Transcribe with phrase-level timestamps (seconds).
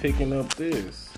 [0.00, 1.10] picking up this.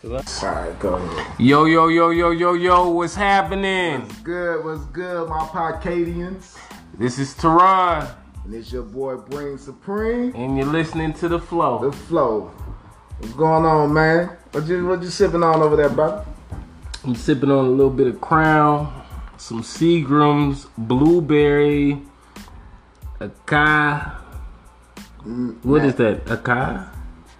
[0.00, 1.26] 'Cause I- Alright, go ahead.
[1.38, 4.02] Yo, yo, yo, yo, yo, yo, what's happening?
[4.02, 4.64] What's good?
[4.64, 6.56] What's good, my Podcadians?
[6.98, 8.06] This is Teron,
[8.44, 10.32] And it's your boy Brain Supreme.
[10.34, 11.78] and you're listening to The Flow.
[11.78, 12.50] The Flow.
[12.50, 12.50] flow.
[13.18, 14.30] What's going on, man?
[14.52, 16.24] What you what you sipping on over there, brother?
[17.04, 18.92] I'm sipping on a little bit of Crown,
[19.38, 22.02] some Seagrams, blueberry,
[23.20, 24.12] a Akai.
[25.26, 26.28] Mm, what is that?
[26.30, 26.84] A Akai?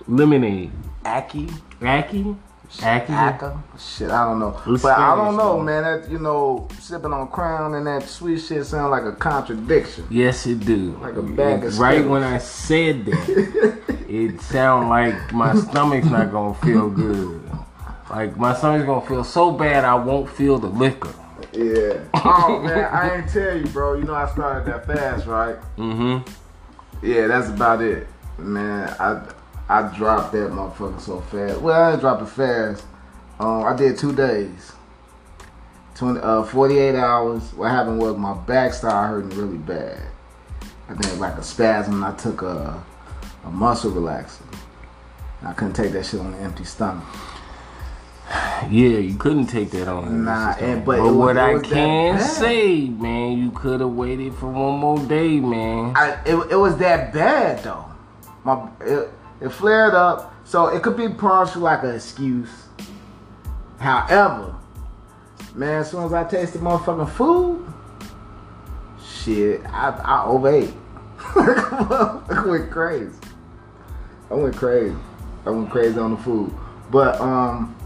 [0.09, 0.70] Lemonade.
[1.05, 1.48] Aki.
[1.83, 2.37] Aki?
[2.83, 3.12] Aki?
[3.12, 3.62] Aka.
[3.78, 4.60] Shit, I don't know.
[4.66, 5.82] It's but I don't know, man.
[5.84, 10.06] That you know, sipping on Crown and that sweet shit sound like a contradiction.
[10.10, 10.98] Yes, it do.
[11.01, 12.10] Like a bag of right Skittles.
[12.10, 17.41] when I said that, it sound like my stomach's not gonna feel good.
[18.10, 21.15] Like my stomach's gonna feel so bad I won't feel the liquor.
[21.52, 22.01] Yeah.
[22.29, 23.95] Oh man, I ain't tell you, bro.
[23.95, 25.57] You know I started that fast, right?
[25.77, 27.07] Mm-hmm.
[27.07, 28.88] Yeah, that's about it, man.
[28.98, 29.23] I
[29.69, 31.61] I dropped that motherfucker so fast.
[31.61, 32.85] Well, I didn't drop it fast.
[33.41, 34.73] Um, I did two days.
[35.97, 37.53] 20, uh, 48 hours.
[37.55, 40.01] What happened was my back started hurting really bad.
[40.89, 41.95] I think like a spasm.
[41.95, 42.83] And I took a
[43.45, 44.43] a muscle relaxer.
[45.43, 47.05] I couldn't take that shit on an empty stomach.
[48.71, 50.25] Yeah, you couldn't take that on.
[50.25, 54.79] Nah, and- but was- what I can say, man, you could have waited for one
[54.81, 55.93] more day, man.
[55.95, 57.85] I, it, it was that bad though.
[58.45, 62.68] My it, it flared up, so it could be partial like an excuse.
[63.79, 64.54] However,
[65.54, 67.72] man, as soon as I tasted motherfucking food,
[69.03, 70.72] shit, I I overate.
[71.19, 73.12] I went crazy.
[74.31, 74.97] I went crazy.
[75.44, 76.53] I went crazy on the food,
[76.91, 77.76] but um,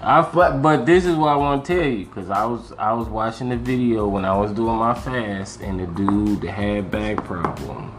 [0.00, 2.92] I but but this is what I want to tell you because I was I
[2.92, 7.24] was watching the video when I was doing my fast and the dude had back
[7.24, 7.92] problems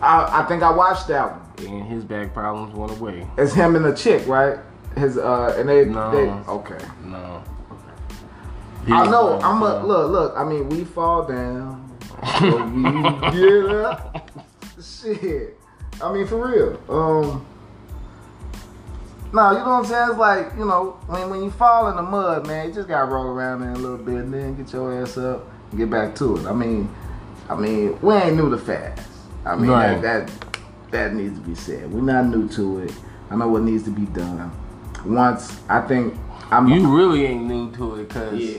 [0.00, 1.45] I I think I watched that one.
[1.60, 3.26] And his back problems went away.
[3.38, 4.58] It's him and the chick, right?
[4.96, 6.10] His uh, and they No.
[6.10, 6.84] they okay.
[7.04, 7.42] No.
[8.88, 9.40] I know.
[9.40, 10.10] I'm a look.
[10.10, 10.34] Look.
[10.36, 11.90] I mean, we fall down,
[12.38, 12.82] so we
[13.32, 14.30] get up.
[14.80, 15.58] Shit.
[16.02, 16.80] I mean, for real.
[16.88, 17.46] Um.
[19.32, 20.08] No, you know what I'm saying?
[20.10, 23.06] It's like you know when when you fall in the mud, man, you just gotta
[23.10, 26.14] roll around there a little bit and then get your ass up and get back
[26.16, 26.46] to it.
[26.46, 26.88] I mean,
[27.48, 29.06] I mean, we ain't new to fast.
[29.44, 30.30] I mean, that, that
[30.96, 31.92] that needs to be said.
[31.92, 32.92] We're not new to it.
[33.30, 34.50] I know what needs to be done.
[35.04, 36.14] Once I think
[36.50, 38.58] I'm You really ain't new to it because yeah.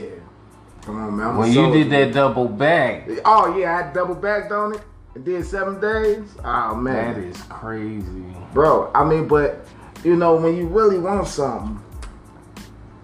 [0.82, 1.26] Come on, man.
[1.28, 4.80] I'm when you did that double back, Oh yeah, I double backed on it.
[5.14, 6.24] and did seven days.
[6.44, 8.24] Oh man, that is crazy.
[8.52, 8.90] bro.
[8.94, 9.66] I mean, but
[10.04, 11.82] you know, when you really want something,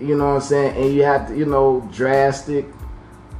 [0.00, 2.66] you know what I'm saying, and you have to, you know, drastic,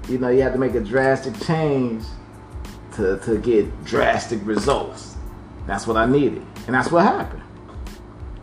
[0.09, 2.05] you know, you have to make a drastic change
[2.97, 5.14] to to get drastic results.
[5.67, 7.43] That's what I needed, and that's what happened.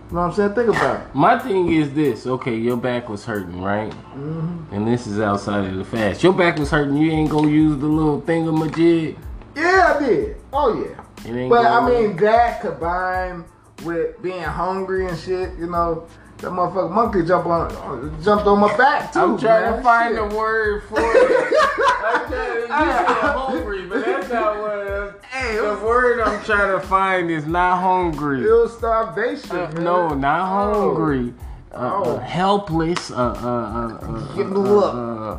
[0.09, 0.53] You know what I'm saying?
[0.55, 1.15] Think about it.
[1.15, 2.27] My thing is this.
[2.27, 3.91] Okay, your back was hurting, right?
[3.91, 4.73] Mm-hmm.
[4.75, 6.21] And this is outside of the fast.
[6.21, 6.97] Your back was hurting.
[6.97, 9.17] You ain't gonna use the little thingamajig.
[9.55, 10.37] Yeah, I did.
[10.51, 11.47] Oh yeah.
[11.47, 13.45] But I mean, that combined
[13.83, 16.07] with being hungry and shit, you know,
[16.39, 19.19] that motherfucker monkey jump on, jumped on my back too.
[19.19, 19.77] I'm trying man.
[19.77, 20.29] to find Shit.
[20.29, 21.53] the word for it.
[22.03, 24.70] I'm trying to, you said hungry, but that's not what.
[25.55, 28.41] The word I'm trying to find is not hungry.
[28.49, 29.55] was starvation.
[29.55, 30.93] Uh, no, not Oh.
[30.95, 31.33] hungry.
[31.73, 32.15] Uh, Oh.
[32.15, 33.11] uh, helpless.
[33.11, 34.93] Uh, uh, uh, uh, Give uh, me a look.
[34.93, 35.37] Uh,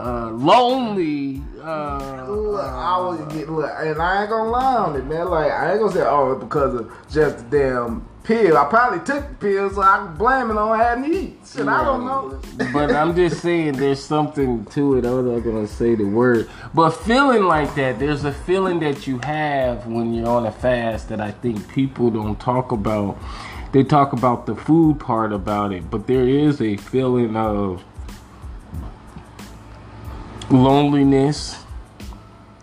[0.00, 1.42] uh, lonely.
[1.62, 5.28] Uh, Look, I was get look, and I ain't gonna lie on it, man.
[5.30, 8.56] Like I ain't gonna say, oh, because of just the damn pill.
[8.56, 11.38] I probably took the pill, so I can blame it on having to eat.
[11.46, 12.40] Shit, I don't know.
[12.72, 15.04] but I'm just saying there's something to it.
[15.04, 19.18] I'm not gonna say the word, but feeling like that, there's a feeling that you
[19.18, 23.18] have when you're on a fast that I think people don't talk about.
[23.72, 27.84] They talk about the food part about it, but there is a feeling of
[30.50, 31.60] loneliness.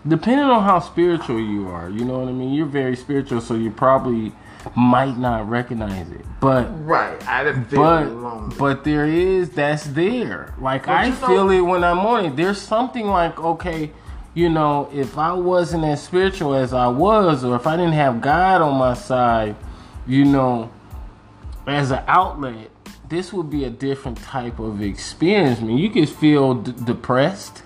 [0.08, 2.52] Depending on how spiritual you are, you know what I mean.
[2.54, 4.32] You're very spiritual, so you probably
[4.76, 8.52] might not recognize it, but Right, I didn't feel but alone.
[8.58, 10.54] but there is that's there.
[10.60, 12.36] Like I you know- feel it when I'm on it.
[12.36, 13.90] There's something like okay,
[14.34, 18.20] you know, if I wasn't as spiritual as I was, or if I didn't have
[18.20, 19.56] God on my side,
[20.06, 20.70] you know,
[21.66, 22.70] as an outlet,
[23.08, 25.60] this would be a different type of experience.
[25.60, 27.62] I mean, you could feel d- depressed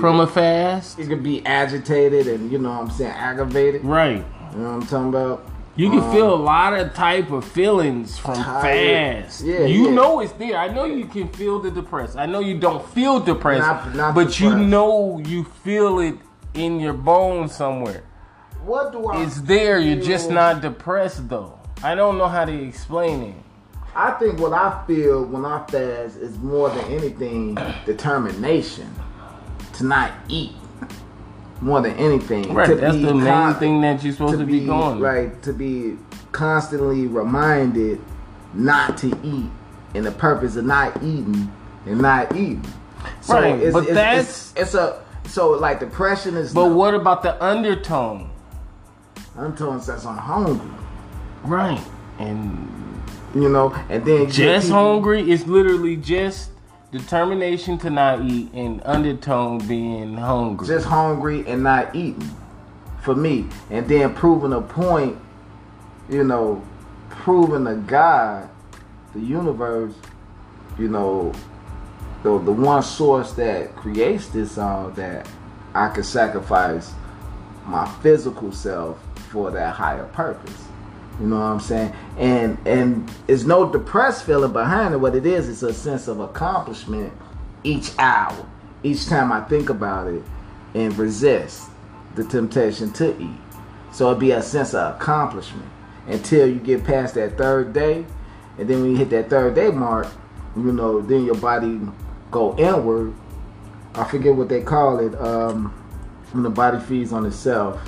[0.00, 3.84] from a fast, you could be agitated and you know what I'm saying aggravated.
[3.84, 4.24] right?
[4.52, 5.46] You know what I'm talking about?
[5.76, 9.24] You can Um, feel a lot of type of feelings from Tired.
[9.24, 9.42] fast.
[9.42, 9.94] Yeah, you yeah.
[9.94, 10.56] know it's there.
[10.56, 12.16] I know you can feel the depressed.
[12.16, 16.14] I know you don't feel depressed, Not- not but you know you feel it
[16.54, 18.02] in your bones somewhere.
[18.64, 19.22] What do I?
[19.22, 19.78] It's there.
[19.80, 21.54] You're just not depressed though.
[21.82, 23.34] I don't know how to explain it.
[23.96, 27.56] I think what I feel when I fast is more than anything
[27.86, 28.88] determination
[29.74, 30.52] to not eat.
[31.60, 34.44] More than anything, Right, To that's be the main con- thing that you're supposed to,
[34.44, 35.00] be, going.
[35.00, 35.96] Right, to be
[36.32, 38.00] constantly reminded
[38.52, 39.50] not to eat,
[39.94, 41.50] and the purpose of not eating
[41.86, 42.64] and not eating.
[43.20, 46.52] So Right, it's, but it's, that's- it's, it's a so like depression is.
[46.52, 48.30] But not- what about the undertone?
[49.38, 50.68] I'm telling says I'm hungry,
[51.44, 51.80] Right.
[52.18, 52.68] And
[53.34, 56.50] you know, and then just people- hungry is literally just
[56.94, 60.64] determination to not eat and undertone being hungry.
[60.64, 62.30] just hungry and not eating
[63.02, 65.18] for me and then proving a point
[66.08, 66.62] you know
[67.10, 68.48] proving to god
[69.12, 69.92] the universe
[70.78, 71.32] you know
[72.22, 75.28] the, the one source that creates this all that
[75.74, 76.92] i could sacrifice
[77.66, 79.00] my physical self
[79.30, 80.68] for that higher purpose
[81.20, 81.92] you know what i'm saying?
[82.18, 84.98] And and it's no depressed feeling behind it.
[84.98, 87.12] What it is it's a sense of accomplishment
[87.62, 88.46] each hour.
[88.82, 90.22] Each time i think about it
[90.74, 91.68] and resist
[92.16, 93.38] the temptation to eat.
[93.92, 95.68] So it'd be a sense of accomplishment
[96.08, 98.04] until you get past that third day.
[98.58, 100.08] And then when you hit that third day mark
[100.56, 101.80] you know then your body
[102.30, 103.14] go inward.
[103.94, 105.72] I forget what they call it um
[106.32, 107.80] when the body feeds on itself.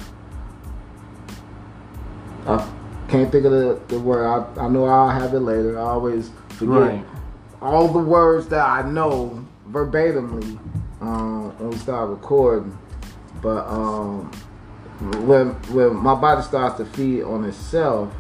[2.47, 2.65] I
[3.09, 4.27] can't think of the, the word.
[4.27, 5.79] I, I know I'll have it later.
[5.79, 7.05] I always forget Right.
[7.63, 10.59] all the words that I know verbatimly
[11.01, 12.77] um, when we start recording.
[13.43, 14.31] But um,
[15.27, 18.13] when when my body starts to feed on itself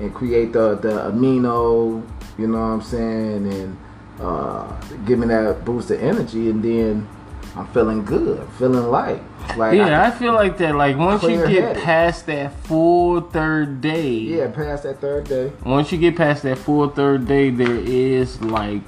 [0.00, 2.02] and create the the amino,
[2.38, 3.76] you know what I'm saying, and
[4.20, 7.08] uh, give me that boost of energy, and then
[7.54, 9.22] I'm feeling good, feeling light.
[9.58, 10.74] Like yeah, I I feel like that.
[10.74, 15.52] Like once you get past that full third day, Yeah, past that third day.
[15.64, 18.82] once you get past that full third day, there is like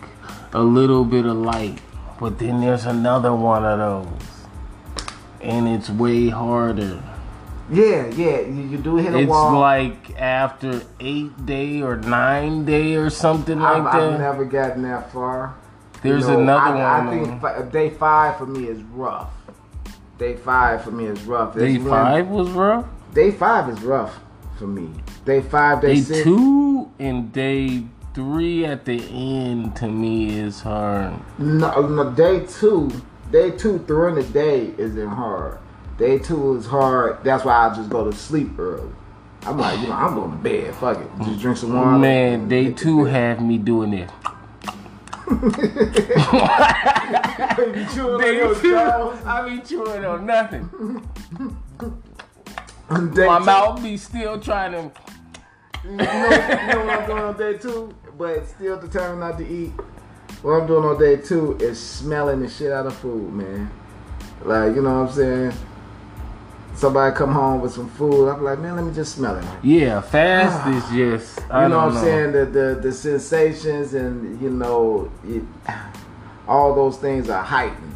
[0.55, 1.79] a little bit of light,
[2.19, 4.47] but then there's another one of those,
[5.43, 7.03] and it's way harder.
[7.71, 9.49] Yeah, yeah, you, you do hit a It's wall.
[9.51, 9.59] It's
[10.09, 14.19] like after eight day or nine day or something like I've, I've that.
[14.21, 15.55] never gotten that far.
[16.05, 17.09] There's another I, one.
[17.09, 19.33] I think fi- day five for me is rough.
[20.19, 21.55] Day five for me is rough.
[21.55, 22.85] day when- five was rough.
[23.15, 24.21] Day five is rough
[24.59, 24.91] for me.
[25.25, 26.23] Day five, day, Day six.
[26.23, 31.15] two and day three at the end to me is hard.
[31.39, 32.91] No, no, day two.
[33.33, 35.59] Day two during the day isn't hard.
[35.97, 37.25] Day two is hard.
[37.25, 38.91] That's why I just go to sleep early.
[39.47, 40.75] I'm like, you know, I'm going to bed.
[40.75, 41.09] Fuck it.
[41.25, 41.99] Just drink some water.
[41.99, 44.11] Man, day two had me doing this.
[45.27, 45.37] You
[47.95, 49.19] chewing on Day your two, jaws?
[49.25, 50.69] I be chewing on nothing.
[52.89, 54.91] My two- mouth be still trying to.
[55.85, 59.47] You know, you know what I'm doing on day two, but still determined not to
[59.47, 59.73] eat.
[60.43, 63.71] What I'm doing on day two is smelling the shit out of food, man.
[64.43, 65.53] Like, you know what I'm saying?
[66.77, 69.45] Somebody come home with some food, I'm like, man, let me just smell it.
[69.63, 71.39] Yeah, fast is just.
[71.39, 72.33] You know what I'm saying?
[72.33, 75.43] The, the the sensations and you know, it,
[76.49, 77.93] all those things are heightened.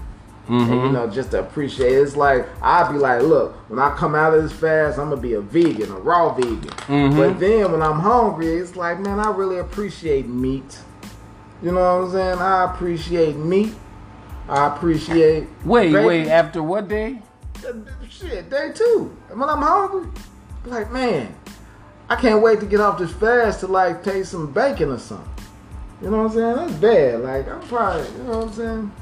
[0.49, 0.93] And you Mhm.
[0.93, 1.97] know, just to appreciate it.
[2.01, 5.21] It's like I'd be like, look, when I come out of this fast, I'm gonna
[5.21, 6.71] be a vegan, a raw vegan.
[6.87, 7.17] Mhm.
[7.19, 10.79] But then when I'm hungry, it's like, man, I really appreciate meat.
[11.62, 12.38] You know what I'm saying?
[12.38, 13.75] I appreciate meat.
[14.49, 16.07] I appreciate Wait, bacon.
[16.07, 16.29] wait.
[16.29, 17.21] After what day?
[18.09, 19.17] Shit, day two.
[19.31, 20.09] And when I'm hungry,
[20.65, 21.35] like, man,
[22.09, 25.29] I can't wait to get off this fast to like taste some bacon or something.
[26.03, 26.57] You know what I'm saying?
[26.57, 27.21] That's bad.
[27.21, 28.93] Like I'm probably, you know what I'm saying?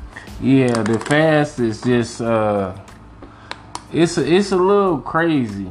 [0.40, 2.20] Yeah, the fast is just.
[2.20, 2.74] uh
[3.92, 5.70] It's a, it's a little crazy.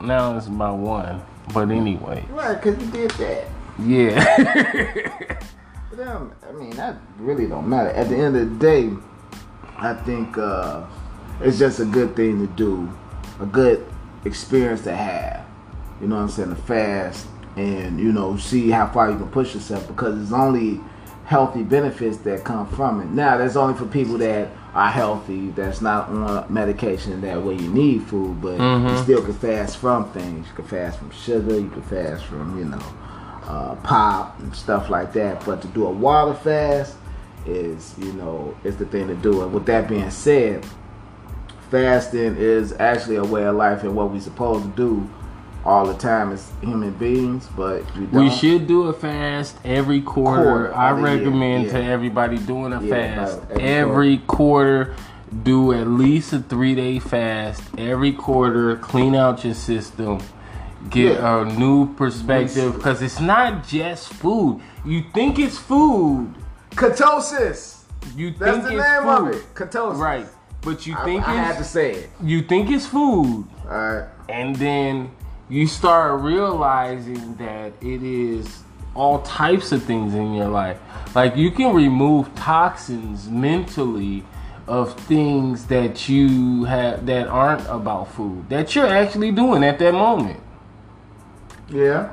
[0.00, 1.22] Now it's about one,
[1.54, 3.44] but anyway, Right, cause you did that.
[3.80, 5.38] yeah.
[5.90, 7.88] But um, I mean, that really don't matter.
[7.88, 8.90] At the end of the day,
[9.78, 10.82] I think uh,
[11.40, 12.92] it's just a good thing to do,
[13.40, 13.84] a good
[14.24, 15.44] experience to have.
[16.00, 16.50] You know what I'm saying?
[16.50, 17.26] To fast
[17.56, 20.80] and you know see how far you can push yourself because it's only
[21.24, 23.06] healthy benefits that come from it.
[23.08, 27.68] Now, that's only for people that are healthy, that's not on medication that way you
[27.68, 29.02] need food, but you Mhm.
[29.02, 30.46] still can fast from things.
[30.46, 32.78] You can fast from sugar, you can fast from, you know,
[33.48, 35.44] uh, pop and stuff like that.
[35.44, 36.94] But to do a water fast
[37.44, 39.42] is, you know, is the thing to do.
[39.42, 40.64] And with that being said,
[41.70, 45.10] fasting is actually a way of life and what we're supposed to do
[45.64, 48.24] all the time as human beings, but we don't.
[48.24, 50.44] We should do a fast every quarter.
[50.44, 51.90] Quarter I of the year, recommend to yeah.
[51.90, 54.94] everybody doing a Yeah, fast every every quarter.
[55.42, 58.76] Do at least a three day fast every quarter.
[58.76, 60.20] Clean out your system.
[60.90, 61.42] get Yeah.
[61.42, 64.60] a new perspective because it's not just food.
[64.84, 66.32] You think it's food.
[66.72, 67.82] Ketosis.
[68.14, 69.08] You That's the it's name food.
[69.08, 69.54] of it.
[69.54, 69.98] Ketosis.
[69.98, 70.26] Right.
[70.66, 72.10] But you I, think I had to say it.
[72.22, 73.46] you think it's food.
[73.64, 74.08] All right.
[74.28, 75.10] and then
[75.48, 80.78] you start realizing that it is all types of things in your life.
[81.14, 84.24] Like you can remove toxins mentally
[84.66, 89.92] of things that you have that aren't about food that you're actually doing at that
[89.92, 90.40] moment.
[91.70, 92.12] Yeah.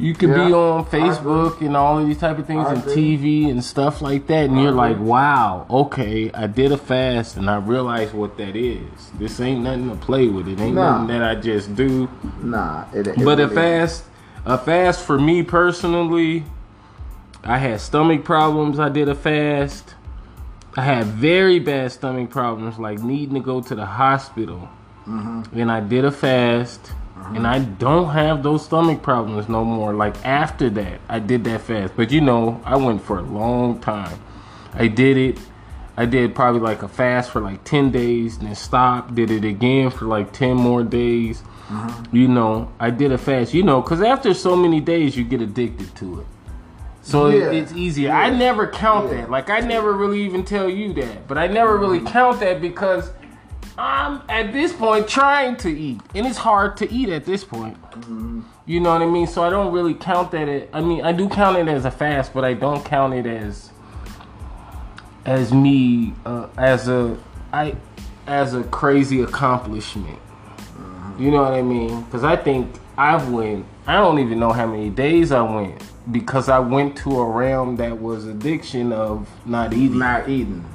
[0.00, 3.16] You could be on Facebook and all of these type of things I and agree.
[3.18, 7.36] TV and stuff like that, and I you're like, "Wow, okay, I did a fast
[7.36, 9.10] and I realized what that is.
[9.18, 10.48] This ain't nothing to play with.
[10.48, 11.02] It ain't Nah.
[11.02, 12.08] nothing that I just do."
[12.42, 12.84] Nah.
[12.94, 14.04] It, it But a really- fast,
[14.46, 16.44] a fast for me personally,
[17.44, 18.78] I had stomach problems.
[18.80, 19.94] I did a fast.
[20.76, 24.68] I had very bad stomach problems, like needing to go to the hospital.
[25.06, 25.58] Mm-hmm.
[25.58, 26.92] And I did a fast,
[27.34, 29.92] and I don't have those stomach problems no more.
[29.94, 31.94] Like after that, I did that fast.
[31.96, 34.20] But you know, I went for a long time.
[34.74, 35.38] I did it.
[35.96, 39.14] I did probably like a fast for like 10 days, then stopped.
[39.14, 41.42] Did it again for like 10 more days.
[41.68, 42.16] Mm-hmm.
[42.16, 45.40] You know, I did a fast, you know, because after so many days, you get
[45.40, 46.26] addicted to it.
[47.02, 47.50] So Yeah.
[47.50, 48.12] it's easier.
[48.12, 49.22] I never count Yeah.
[49.22, 49.30] that.
[49.30, 51.28] Like, I never really even tell you that.
[51.28, 52.08] But I never really mm-hmm.
[52.08, 53.10] count that because
[53.80, 56.02] I'm at this point trying to eat.
[56.14, 57.78] And it's hard to eat at this point.
[58.66, 59.26] You know what I mean?
[59.26, 60.48] So I don't really count that.
[60.48, 63.26] It, I mean, I do count it as a fast, but I don't count it
[63.26, 63.70] as
[65.24, 67.16] as me uh, as a
[67.54, 67.74] I
[68.26, 70.18] as a crazy accomplishment.
[71.18, 72.02] You know what I mean?
[72.02, 73.64] Because I think I've went.
[73.86, 75.82] I don't even know how many days I went
[76.12, 79.98] because I went to a realm that was addiction of not eating.
[79.98, 80.66] not eating.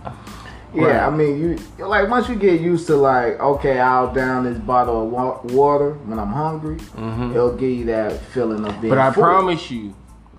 [0.73, 0.95] Yeah, Right.
[1.03, 1.39] I mean,
[1.77, 5.39] you like once you get used to like, okay, I'll down this bottle of wa-
[5.55, 6.75] water when I'm hungry.
[6.77, 7.31] Mm-hmm.
[7.31, 8.89] It'll give you that feeling of being.
[8.91, 9.23] But I full.
[9.23, 9.93] promise you,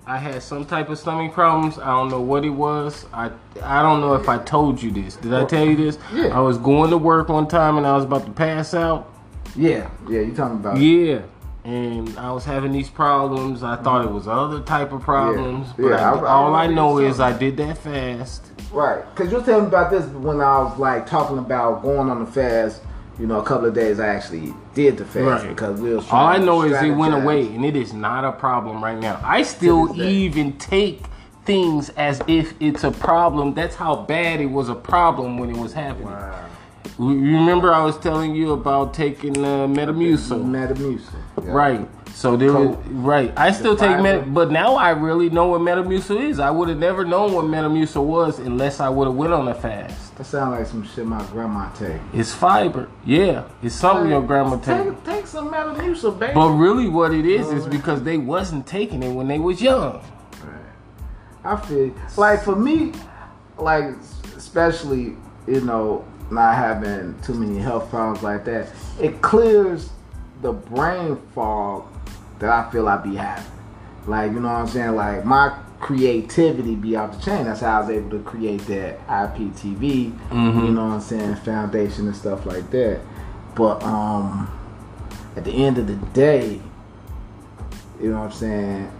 [0.05, 1.79] I had some type of stomach problems.
[1.79, 3.05] I don't know what it was.
[3.13, 3.31] I
[3.63, 5.15] I don't know if I told you this.
[5.17, 5.97] Did I tell you this?
[6.13, 6.27] Yeah.
[6.37, 9.11] I was going to work one time and I was about to pass out.
[9.55, 10.77] Yeah, yeah, you talking about?
[10.77, 11.21] Yeah.
[11.67, 13.61] And I was having these problems.
[13.61, 15.67] I thought it was other type of problems.
[15.75, 18.45] But Yeah, I- I- I all I remember know is I did that fast.
[18.71, 22.09] Right, because you were telling me about this when I was like talking about going
[22.09, 22.81] on the fast.
[23.19, 25.49] You know, a couple of days I actually did the fast Right.
[25.49, 26.05] because we was.
[26.09, 29.17] All I know is it went away, and it is not a problem right now.
[29.25, 31.03] I still even take
[31.43, 33.53] things as if it's a problem.
[33.55, 36.07] That's how bad it was a problem when it was happening.
[36.09, 36.31] Wow.
[36.99, 41.13] You remember I was telling you about taking uh, Metamucil, Metamucil.
[41.43, 41.51] Yeah.
[41.51, 41.89] right?
[42.13, 43.31] So there was right.
[43.37, 44.01] I still The take.
[44.01, 46.39] Met, but now I really know what Metamucil is.
[46.39, 49.53] I would have never known what Metamucil was unless I would have went on a
[49.53, 50.17] fast.
[50.17, 52.01] That sounds like some shit my grandma take.
[52.13, 53.43] It's fiber, yeah.
[53.61, 54.83] It's something your grandma take.
[54.83, 56.33] Take, take some Metamucil, baby.
[56.33, 60.03] But really, what it is is because they wasn't taking it when they was young.
[61.43, 62.93] I feel like for me,
[63.57, 63.95] like
[64.35, 65.15] especially
[65.47, 68.69] you know not having too many health problems like that,
[69.01, 69.89] it clears
[70.41, 71.85] the brain fog
[72.39, 73.51] that I feel I be having.
[74.05, 74.95] Like you know what I'm saying?
[74.95, 77.45] Like my creativity be off the chain.
[77.45, 80.13] That's how I was able to create that IPTV.
[80.65, 81.35] You know what I'm saying?
[81.37, 83.01] Foundation and stuff like that.
[83.55, 84.51] But um,
[85.35, 86.61] at the end of the day,
[88.01, 88.91] you know what I'm saying?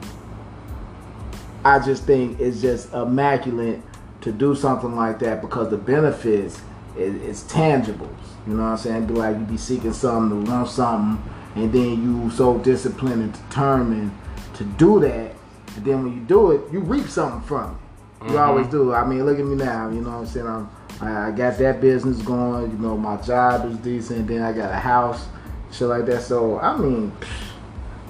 [1.64, 3.82] I just think it's just immaculate
[4.22, 6.62] to do something like that because the benefits
[6.98, 8.10] is, is tangible.
[8.46, 9.06] You know what I'm saying?
[9.08, 11.24] Be like you be seeking something to want something,
[11.56, 14.12] and then you so disciplined and determined
[14.56, 15.36] to do that,
[15.76, 18.24] and then when you do it, you reap something from it.
[18.24, 18.38] You mm-hmm.
[18.38, 18.94] always do.
[18.94, 19.90] I mean, look at me now.
[19.90, 20.48] You know what I'm saying?
[20.48, 20.70] I'm,
[21.02, 22.72] I, I got that business going.
[22.72, 24.28] You know, my job is decent.
[24.28, 25.28] Then I got a house,
[25.72, 26.24] shit like that.
[26.24, 27.12] So I mean,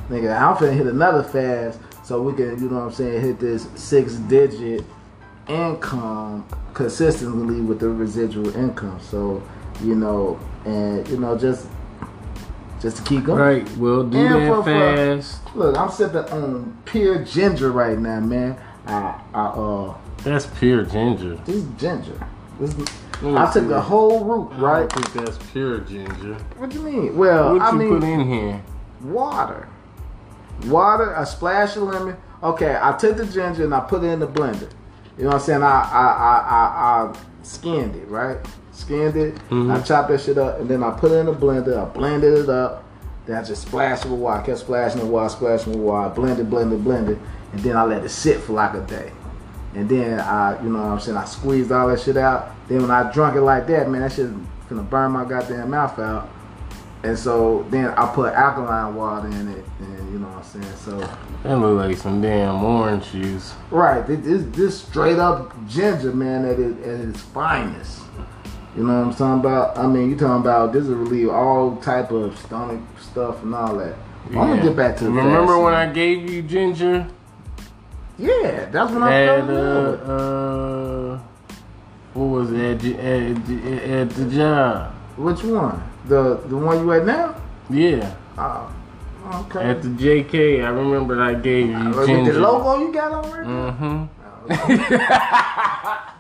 [0.10, 3.38] nigga, I'm finna hit another fast so we can, you know what I'm saying, hit
[3.38, 4.86] this six digit
[5.50, 9.00] income consistently with the residual income.
[9.01, 9.42] So,
[9.84, 11.68] you know, and you know, just
[12.82, 13.39] just to keep going.
[13.39, 13.77] Right.
[13.77, 15.56] We'll do And that for- for- fast.
[15.56, 18.58] Look, I'm sipping on pure ginger right now, man.
[18.86, 21.36] I, I uh, That's pure ginger.
[21.46, 22.20] this is ginger.
[22.60, 22.86] This, me
[23.36, 24.89] I took the whole root, I right?
[24.89, 26.36] don't think that's pure ginger.
[26.58, 27.18] What do you mean?
[27.18, 28.63] Well, What I you mean, put in here?
[29.01, 29.68] water.
[30.68, 32.16] Water, a splash of lemon.
[32.44, 34.70] Okay, I took the ginger and I put it in the blender.
[35.18, 35.64] You know what I'm saying?
[35.64, 38.38] I I I I, I skinned it, right?
[38.72, 39.36] Skinned it.
[39.50, 39.76] Mhm.
[39.76, 41.80] I chopped that shit up and then I put it in a blender.
[41.82, 42.84] I blended it up.
[43.26, 44.44] Then I just splashed it with water.
[44.44, 46.14] Kept splashing the water, splashing the water.
[46.14, 47.20] Blended, blended, blended.
[47.52, 49.12] And then I let it sit for like a day.
[49.76, 51.18] And then I, you know what I'm saying?
[51.18, 52.52] I squeezed all that shit out.
[52.68, 54.30] Then when I drunk it like that, man, that shit
[54.70, 56.30] gonna burn my goddamn mouth out.
[57.04, 60.75] And so then I put alkaline water in it, and you know what I'm saying.
[60.77, 61.00] So
[61.44, 63.54] That look like some damn orange juice.
[63.72, 68.01] right, this this, straight up ginger man at its, at its finest.
[68.75, 69.77] You know what I'm talking about?
[69.77, 73.75] I mean, you talking about this will relieve all type of stomach stuff and all
[73.77, 73.96] that.
[74.27, 77.08] I'm gonna get back to the Remember when I gave you ginger
[78.18, 80.10] Yeah, that's when I at fell in love.
[80.10, 81.20] uh, uh
[82.13, 84.94] what was it at, at, at the job?
[85.18, 85.82] Which one?
[86.08, 87.36] The the one you at now?
[87.70, 88.74] Yeah, Oh,
[89.50, 89.60] okay.
[89.70, 90.64] at the JK.
[90.64, 92.32] I remember I gave you ginger.
[92.34, 93.46] the logo you got on right?
[93.46, 94.06] Mm-hmm.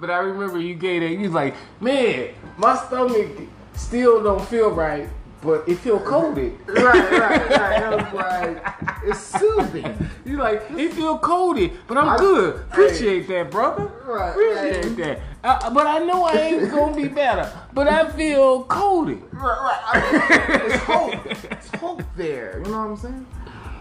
[0.00, 1.10] But I remember you gave that.
[1.10, 3.28] You was like, man, my stomach
[3.74, 5.06] still don't feel right,
[5.42, 6.54] but it feel coated.
[6.66, 7.82] right, right, right.
[7.82, 8.64] It was like
[9.04, 10.08] it's soothing.
[10.24, 12.56] You like it feel coated, but I'm I- good.
[12.56, 12.62] hey.
[12.84, 13.92] Appreciate that, brother.
[14.06, 14.96] Right, Appreciate right.
[14.96, 15.20] that.
[15.42, 17.50] Uh, but I know I ain't gonna be better.
[17.72, 19.22] But I feel coated.
[19.32, 19.80] Right, right.
[19.86, 21.26] I mean, it's hope.
[21.52, 22.58] It's hope there.
[22.58, 23.26] You know what I'm saying?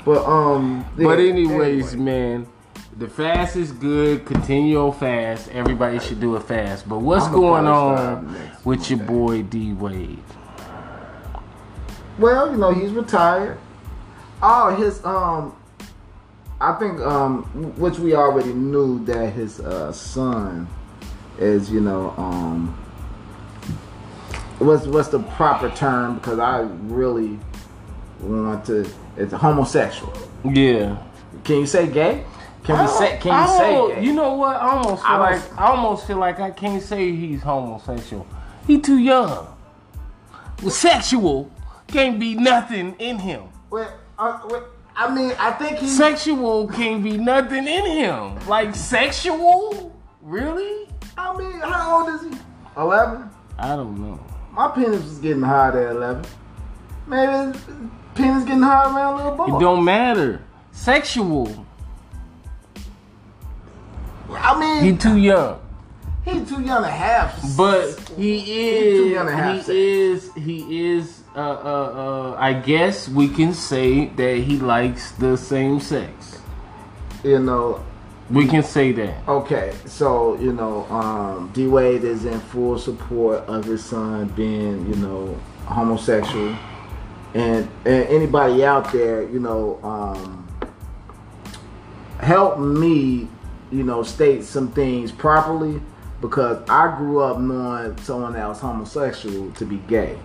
[0.05, 0.85] But um.
[0.97, 2.11] But anyways, anyway.
[2.11, 2.47] man,
[2.97, 4.25] the fast is good.
[4.25, 5.49] Continue your fast.
[5.49, 6.87] Everybody should do a fast.
[6.87, 10.23] But what's I'ma going on with your boy D Wade?
[12.17, 13.57] Well, you know he's retired.
[14.41, 15.55] Oh, his um.
[16.61, 17.43] I think um,
[17.77, 20.67] which we already knew that his uh, son
[21.39, 22.67] is, you know, um,
[24.59, 26.15] what's what's the proper term?
[26.15, 27.39] Because I really
[28.21, 28.89] want to.
[29.17, 30.13] It's homosexual.
[30.43, 31.01] Yeah.
[31.43, 32.25] Can you say gay?
[32.63, 33.17] Can we say?
[33.21, 34.05] Can you say gay?
[34.05, 34.55] You know what?
[34.55, 38.27] I almost feel I like I almost feel like I can't say he's homosexual.
[38.67, 39.55] He too young.
[40.61, 41.51] Well, sexual
[41.87, 43.43] can't be nothing in him.
[43.69, 44.65] Well, uh, well,
[44.95, 45.87] I mean, I think he.
[45.87, 48.47] Sexual can't be nothing in him.
[48.47, 49.95] Like sexual?
[50.21, 50.87] Really?
[51.21, 52.39] I mean, how old is he?
[52.77, 53.29] Eleven.
[53.57, 54.19] I don't know.
[54.53, 56.23] My penis was getting hard at eleven.
[57.07, 57.65] Maybe his
[58.15, 59.55] penis getting hard around little boy.
[59.57, 60.41] It don't matter.
[60.71, 61.65] Sexual.
[64.31, 65.59] I mean, He too young.
[66.23, 67.33] he too young to have.
[67.57, 69.11] But he too is.
[69.11, 69.69] young to have He sex.
[69.69, 70.33] is.
[70.35, 71.21] He is.
[71.35, 76.39] Uh, uh, uh, I guess we can say that he likes the same sex.
[77.23, 77.83] you know,
[78.29, 79.27] We can say that.
[79.27, 79.73] okay.
[79.85, 84.95] So you know, um, D Wade is in full support of his son being, you
[84.97, 86.55] know, homosexual,
[87.33, 90.47] and and anybody out there, you know, um,
[92.19, 93.27] help me,
[93.71, 95.81] you know, state some things properly
[96.21, 100.17] because I grew up knowing someone that was homosexual to be gay.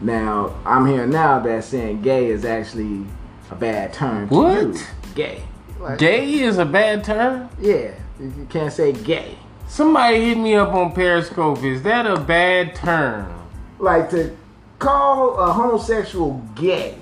[0.00, 3.04] Now I'm hearing now that saying gay is actually
[3.50, 4.62] a bad term What?
[4.62, 4.84] use.
[5.14, 5.42] Gay.
[5.82, 7.48] Like, Gay is a bad term.
[7.60, 7.90] Yeah,
[8.20, 9.36] you can't say gay.
[9.66, 11.64] Somebody hit me up on Periscope.
[11.64, 13.48] Is that a bad term?
[13.80, 14.36] Like to
[14.78, 16.96] call a homosexual gay.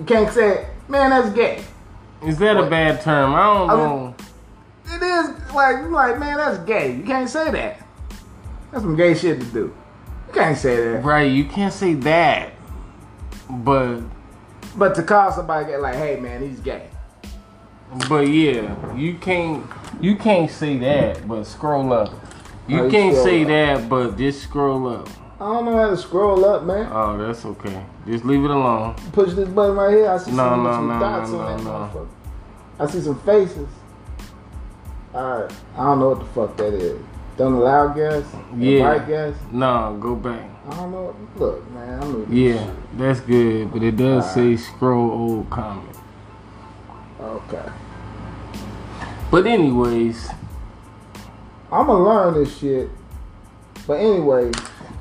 [0.00, 1.62] You can't say, man, that's gay.
[2.26, 3.36] Is that a bad term?
[3.36, 4.14] I don't I know.
[4.86, 6.96] It is like you like, man, that's gay.
[6.96, 7.86] You can't say that.
[8.72, 9.74] That's some gay shit to do.
[10.28, 11.04] You can't say that.
[11.04, 12.50] Right, you can't say that.
[13.48, 14.00] But
[14.76, 16.88] But to call somebody gay, like, hey, man, he's gay.
[18.08, 19.66] But yeah, you can't
[20.00, 21.26] you can't say that.
[21.28, 22.12] But scroll up.
[22.68, 23.48] You can't say up.
[23.48, 23.88] that.
[23.88, 25.08] But just scroll up.
[25.40, 26.88] I don't know how to scroll up, man.
[26.92, 27.84] Oh, that's okay.
[28.06, 28.94] Just leave it alone.
[29.12, 30.08] Push this button right here.
[30.08, 31.88] I see No, some, no, some no, dots no, on that no, no.
[31.88, 32.08] motherfucker.
[32.78, 33.68] I see some faces.
[35.14, 35.52] Alright.
[35.76, 37.00] I don't know what the fuck that is.
[37.36, 38.24] Don't allow guess?
[38.56, 38.92] Yeah.
[38.94, 39.34] Invite guess?
[39.50, 40.48] No, go back.
[40.68, 41.16] I don't know.
[41.36, 42.32] Look, man, I'm.
[42.32, 43.72] Yeah, that's good.
[43.72, 44.34] But it does Alright.
[44.34, 45.96] say scroll old comment.
[47.20, 47.68] Okay.
[49.32, 50.28] But anyways,
[51.72, 52.90] I'm gonna learn this shit.
[53.86, 54.52] But anyway,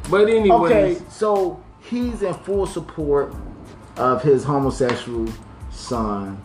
[0.09, 3.35] but anyways, okay, so he's in full support
[3.97, 5.27] of his homosexual
[5.69, 6.41] son.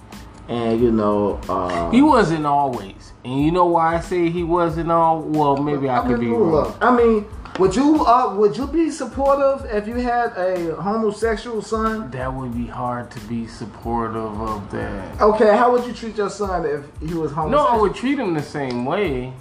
[0.49, 3.13] And you know, uh he wasn't always.
[3.25, 5.21] And you know why I say he wasn't all?
[5.23, 6.95] Well, maybe I, could mean, be look, wrong.
[6.95, 7.25] I mean,
[7.59, 12.11] would you uh would you be supportive if you had a homosexual son?
[12.11, 15.21] That would be hard to be supportive of that.
[15.21, 17.51] Okay, how would you treat your son if he was homosexual?
[17.51, 17.67] No.
[17.67, 19.33] I would treat him the same way.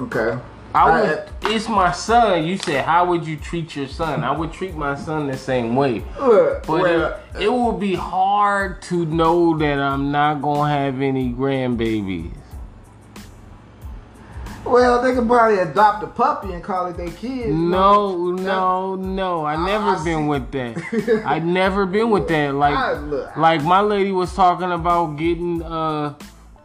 [0.00, 0.38] Okay.
[0.74, 1.10] I would.
[1.10, 2.44] Uh, it's my son.
[2.44, 4.22] You said, how would you treat your son?
[4.22, 6.04] I would treat my son the same way.
[6.18, 11.32] But well, it, it would be hard to know that I'm not gonna have any
[11.32, 12.32] grandbabies.
[14.70, 17.48] Well, they could probably adopt a puppy and call it their kid.
[17.50, 19.44] No, no, no.
[19.44, 20.28] I I- never I been see.
[20.28, 21.22] with that.
[21.26, 22.54] I never been with that.
[22.54, 25.62] Like, I- look, like my lady was talking about getting.
[25.62, 26.14] Uh,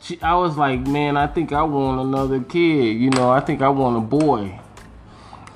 [0.01, 2.97] she, I was like, man, I think I want another kid.
[2.97, 4.59] You know, I think I want a boy.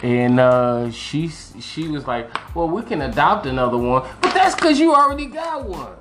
[0.03, 4.79] and uh, she she was like, "Well, we can adopt another one, but that's because
[4.79, 5.93] you already got one."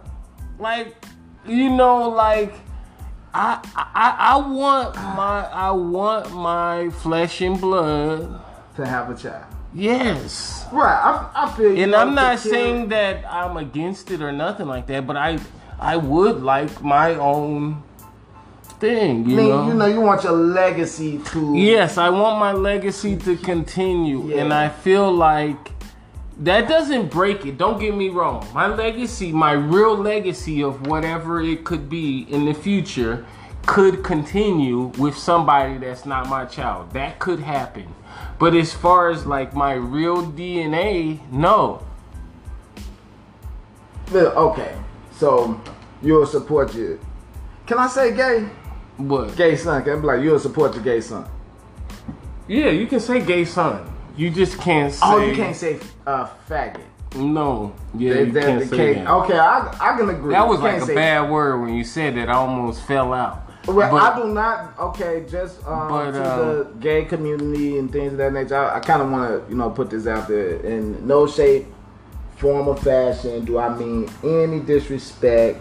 [0.58, 0.94] Like,
[1.46, 2.54] you know, like
[3.38, 8.40] I I I want my I want my flesh and blood.
[8.76, 9.44] To have a child.
[9.74, 10.64] Yes.
[10.72, 11.82] Right, I, I feel you.
[11.84, 15.38] And I'm not saying that I'm against it or nothing like that, but I
[15.78, 17.82] I would like my own
[18.80, 19.66] thing, I you mean, know.
[19.68, 21.54] you know, you want your legacy to.
[21.56, 24.42] Yes, I want my legacy to continue, Yeah.
[24.42, 25.75] and I feel like
[26.38, 27.56] that doesn't break it.
[27.56, 28.46] Don't get me wrong.
[28.52, 33.24] My legacy, my real legacy of whatever it could be in the future,
[33.64, 36.92] could continue with somebody that's not my child.
[36.92, 37.94] That could happen.
[38.38, 41.82] But as far as like my real DNA, no.
[44.12, 44.76] Okay,
[45.12, 45.60] so
[46.02, 47.00] you'll support you.
[47.66, 48.48] Can I say gay?
[48.98, 49.82] But Gay son.
[49.82, 51.28] Can I be like you'll support your gay son?
[52.46, 53.92] yeah, you can say gay son.
[54.16, 55.00] You just can't say.
[55.02, 56.80] Oh, you can't say uh, faggot.
[57.14, 57.74] No.
[57.96, 59.08] Yeah, That- you that- can't say that.
[59.08, 60.32] Okay, I, I can agree.
[60.32, 62.28] That was like a bad word when you said that.
[62.28, 63.42] I almost fell out.
[63.66, 64.78] Well, But- I do not.
[64.78, 68.56] Okay, just um, But, to uh, the gay community and things of that nature.
[68.56, 71.66] I, I kind of want to, you know, put this out there in no shape,
[72.36, 73.44] form, or fashion.
[73.44, 75.58] Do I mean any disrespect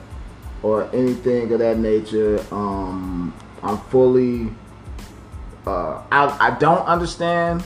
[0.62, 2.44] or anything of that nature?
[2.52, 4.52] Um, I'm fully.
[5.66, 7.64] Uh, I I don't understand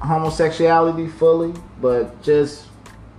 [0.00, 2.66] homosexuality fully, but just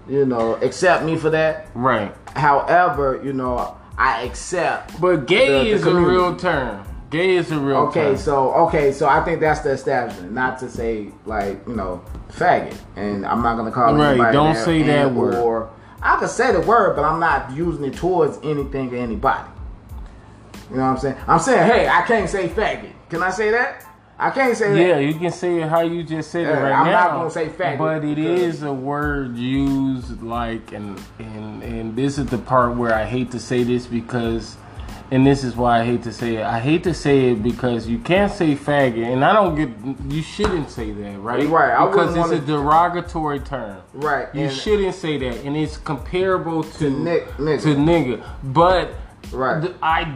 [0.08, 1.68] you know, accept me for that.
[1.76, 2.14] Right.
[2.36, 6.84] However, you know, I accept But gay The- the is a real term.
[7.12, 8.18] Gay is a real Okay, term.
[8.18, 12.76] so okay, so I think that's the establishment, not to say like you know faggot,
[12.96, 15.36] and I'm not gonna call Right, anybody don't that, say that word.
[15.36, 15.70] Or
[16.02, 19.50] I could say the word, but I'm not using it towards anything or anybody.
[20.72, 21.16] You know what I'm saying?
[21.28, 22.92] I'm saying, hey, I can't say faggot.
[23.10, 23.86] Can I say that?
[24.22, 24.80] I can't say that.
[24.80, 27.08] Yeah, you can say it how you just said it Yeah, right I'm now.
[27.08, 32.18] not gonna say faggot but it is a word used like, and and and this
[32.20, 34.58] is the part where I hate to say this because,
[35.10, 36.44] and this is why I hate to say it.
[36.44, 39.70] I hate to say it because you can't say faggot, and I don't get.
[40.12, 41.48] You shouldn't say that, right?
[41.48, 43.82] Right, I Because it's a derogatory term.
[43.94, 47.62] Right, You shouldn't say that, and it's comparable to ni- nigga.
[47.64, 48.24] to nigga.
[48.44, 48.94] But
[49.32, 49.74] Right.
[49.82, 50.14] I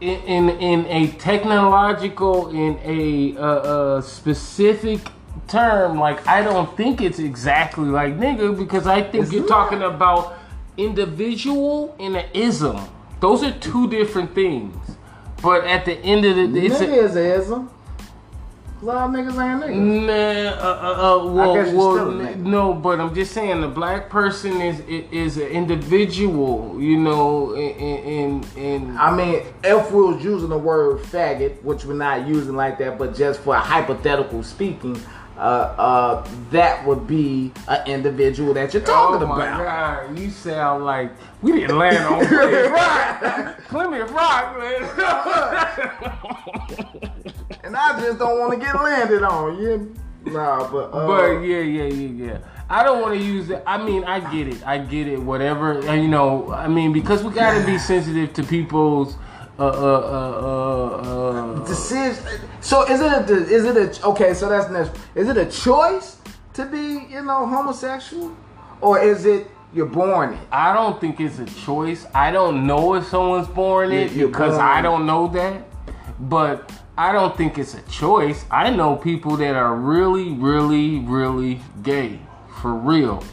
[0.00, 5.00] in in, in a technological in a uh, uh, specific
[5.48, 9.48] term like I don't think it's exactly like nigga because I think It's you're not.
[9.48, 10.34] talking about
[10.76, 12.78] individual and an ism.
[13.20, 14.74] Those are two different things.
[15.42, 17.70] But at the end of the it's nigga a, is a ism.
[18.80, 20.06] 'Cause all niggas ain't niggas.
[20.06, 22.46] Nah, uh, uh, uh, well, guess well, still a n- nigga.
[22.46, 28.46] no, but I'm just saying the black person is is an individual, you know, and
[28.56, 32.78] and I mean, if we was using the word faggot, which we're not using like
[32.78, 34.98] that, but just for hypothetical speaking,
[35.36, 39.58] uh, uh, that would be an individual that you're talking oh my about.
[40.08, 41.10] god, you sound like
[41.42, 44.88] we didn't land on Plymouth Rock, Plymouth Rock, man.
[47.64, 49.58] And I just don't want to get landed on.
[49.60, 49.94] You,
[50.26, 52.38] nah, but uh, But yeah, yeah, yeah, yeah.
[52.68, 53.62] I don't want to use it.
[53.66, 54.66] I mean, I get it.
[54.66, 55.18] I get it.
[55.20, 55.80] Whatever.
[55.86, 59.16] And, you know, I mean, because we got to be sensitive to people's.
[59.58, 62.24] Uh, uh, uh, uh, uh, decision.
[62.62, 64.32] So is it a is it a okay?
[64.32, 64.92] So that's next.
[65.14, 66.16] Is it a choice
[66.54, 68.34] to be you know homosexual,
[68.80, 70.38] or is it you're born it?
[70.50, 72.06] I don't think it's a choice.
[72.14, 75.62] I don't know if someone's born it You- you're because born I don't know that.
[76.18, 78.44] But I don't think it's a choice.
[78.50, 82.20] I know people that are really, really, really gay.
[82.60, 83.24] For real.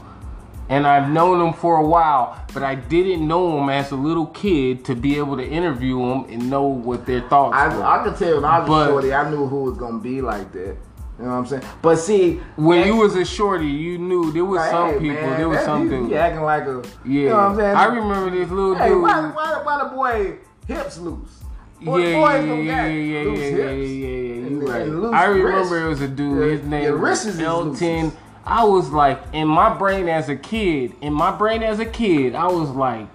[0.70, 4.28] And I've known them for a while, but I didn't know them as a little
[4.28, 7.84] kid to be able to interview them and know what their thoughts were.
[7.84, 10.22] I, I could tell when I was But- shorty, I knew who was gonna be
[10.22, 10.78] like that.
[11.20, 11.64] You know what I'm saying?
[11.82, 15.16] But see, when you was a shorty, you knew there was like, some hey, people,
[15.16, 15.90] man, there was something.
[15.90, 16.12] some dude, dudes.
[16.12, 17.76] he acting like a Yeah, You know what I'm saying?
[17.76, 19.02] I remember this little Hey, dude.
[19.02, 21.44] why, why, why the boy hips loose?
[21.82, 24.08] Boy, yeah, boys yeah, don't yeah, yeah, yeah, yeah, yeah, yeah,
[24.42, 25.14] yeah, You right.
[25.14, 25.72] I remember wrists.
[25.74, 26.38] it was a dude.
[26.38, 28.12] Your- his name was Elton.
[28.46, 32.34] I was like, in my brain as a kid, in my brain as a kid,
[32.34, 33.08] I was like,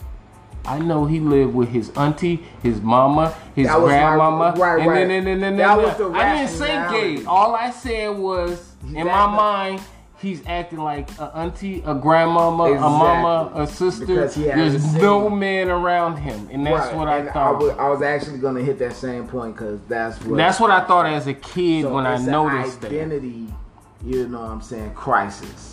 [0.64, 5.09] I know he lived with his auntie, his mama, his That grandmama, right, and right.
[5.09, 6.09] then, and then, and then, That was the.
[6.11, 6.66] I didn't say
[7.16, 7.25] gay.
[7.25, 9.81] All I said was, in my mind,
[10.22, 14.06] he's acting like a auntie, a grandmama, a mama, a sister.
[14.06, 17.78] Because he hasn't There's no man around him, and that's Right, what I and thought.
[17.78, 21.06] I was actually gonna hit that same point because that's what That's what I thought
[21.06, 22.92] as a kid So when I an noticed that.
[22.92, 23.48] identity.
[24.04, 24.94] You know what I'm saying?
[24.94, 25.71] Crisis.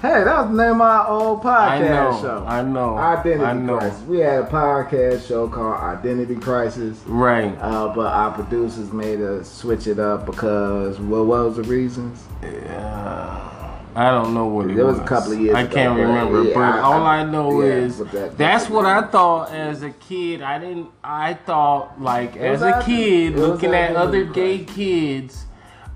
[0.00, 1.82] Hey, that was the name of our old I podcast
[2.12, 2.20] know.
[2.22, 2.44] show.
[2.46, 2.96] I know.
[2.98, 3.78] Identity I know.
[3.78, 4.02] Crisis.
[4.02, 6.98] We had a podcast show called Identity Crisis.
[7.04, 7.56] Right.
[7.60, 12.22] Uh, but our producers made us switch it up because what, what was the reasons?
[12.44, 13.54] Yeah.
[13.96, 14.78] I don't know what it was.
[14.78, 14.94] It was.
[14.98, 16.44] was a couple of years I ago, can't remember.
[16.44, 19.82] yeah, but I- all I- I know yeah, is that- that's what I thought as
[19.82, 20.42] a kid.
[20.42, 20.90] I didn't.
[21.02, 25.44] I thought like as a kid, looking at other gay kids,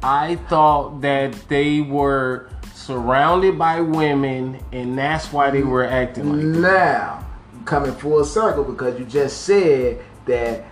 [0.02, 2.48] I thought that they were
[2.82, 6.40] surrounded by women, and that's why they were acting like.
[6.40, 6.60] that.
[6.60, 7.26] Now,
[7.64, 10.64] coming full circle because you just said that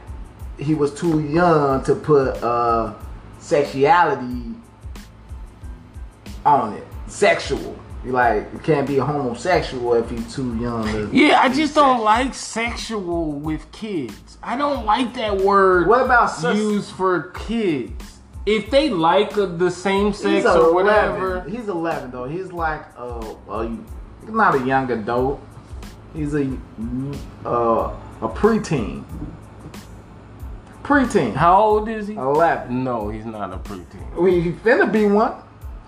[0.59, 2.95] he was too young to put uh,
[3.39, 4.55] sexuality
[6.45, 6.87] on it.
[7.07, 7.79] Sexual.
[8.05, 10.85] You like you can't be homosexual if he's too young.
[10.87, 14.39] To, Yeah, I just don't like sexual with kids.
[14.43, 15.87] I don't like that word.
[15.87, 18.20] What about sus- used for kids?
[18.51, 20.75] If they like the same He's sex or 11.
[20.75, 22.25] whatever, He's 11 though.
[22.25, 23.79] He's like uh, well,
[24.29, 25.41] not a young adult.
[26.15, 26.59] He's a
[27.45, 29.05] uh, a preteen.
[30.83, 31.35] Preteen.
[31.35, 32.15] how old is he?
[32.15, 32.83] 11.
[32.83, 34.17] No, he's not a preteen.
[34.17, 35.35] Well, he finna be one.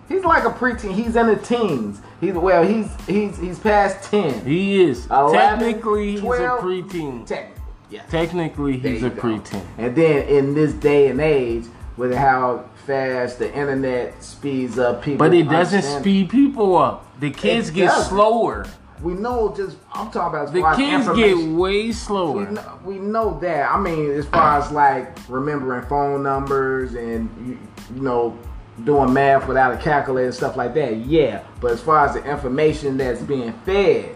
[0.08, 0.94] He's like a preteen.
[0.94, 2.00] He's in the teens.
[2.20, 2.62] He's well.
[2.62, 4.44] He's he's he's past ten.
[4.44, 7.26] He is 11, technically 12, he's a preteen.
[7.26, 8.02] Technically, yeah.
[8.04, 9.20] Technically, he's a go.
[9.20, 9.64] preteen.
[9.78, 11.64] And then in this day and age,
[11.96, 17.06] with how fast the internet speeds up people, But it doesn't speed people up.
[17.20, 18.08] The kids It get doesn't.
[18.10, 18.66] slower.
[19.02, 22.48] We know just I'm talking about The kids get way We slower.
[22.50, 23.70] know, we know that.
[23.72, 27.58] I mean, as far as like remembering phone numbers and you,
[27.96, 28.38] you know
[28.84, 31.42] doing math without a calculator and stuff like that, yeah.
[31.60, 34.14] But as far as the information that's being fed,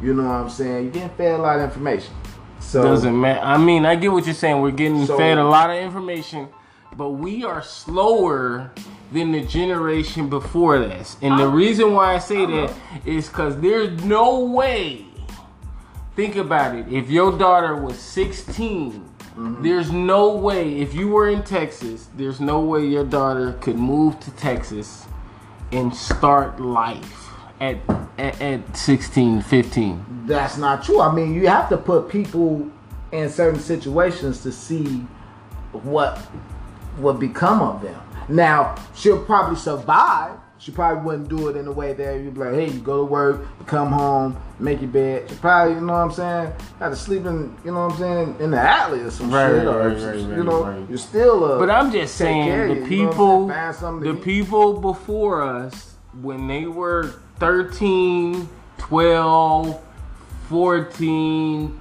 [0.00, 0.84] you know what I'm saying?
[0.84, 2.14] You're getting fed a lot of information.
[2.60, 3.40] So Doesn't matter.
[3.44, 4.60] I mean, I get what you're saying.
[4.60, 6.48] We're getting So- fed a lot of information,
[6.96, 8.72] but we are slower
[9.12, 11.16] than the generation before this.
[11.22, 15.06] And the reason why I say that is because there's no way.
[16.14, 16.90] Think about it.
[16.90, 19.62] If your daughter was 16, mm-hmm.
[19.62, 20.80] there's no way.
[20.80, 25.06] If you were in Texas, there's no way your daughter could move to Texas
[25.72, 27.30] and start life
[27.60, 27.76] at
[28.18, 30.24] at, at 16, 15.
[30.26, 31.00] that's not true.
[31.02, 32.70] I mean, you have to put people
[33.12, 35.06] in certain situations to see
[35.72, 36.18] what
[36.98, 38.00] would become of them.
[38.28, 40.38] Now, she'll probably survive.
[40.58, 42.96] She probably wouldn't do it in a way that you'd be like, hey, you go
[42.98, 45.28] to work, come home, make your bed.
[45.28, 47.98] She probably, you know what I'm saying, had to sleep in, you know what I'm
[47.98, 49.66] saying, in the alley or some Right, shit.
[49.66, 50.88] or right, some- right, you right, know, right.
[50.88, 51.58] you're still a.
[51.58, 53.50] But I'm just saying the you, you know people, saying?
[53.60, 54.24] Find something to the eat.
[54.24, 59.80] people before us, when they were 13, 12,
[60.48, 61.80] 14,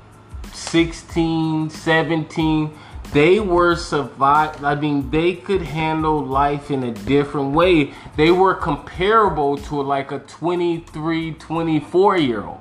[0.54, 2.74] 16, 17,
[3.12, 4.64] they were survive.
[4.64, 7.94] I mean, they could handle life in a different way.
[8.16, 12.60] They were comparable to like a 23, 24 year old.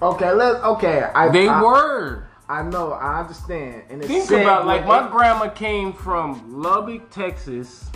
[0.00, 1.10] Okay, let okay.
[1.14, 2.28] I, They I, were.
[2.48, 3.82] I know, I understand.
[3.90, 7.90] And it's Think sad about like my grandma came from Lubbock, Texas.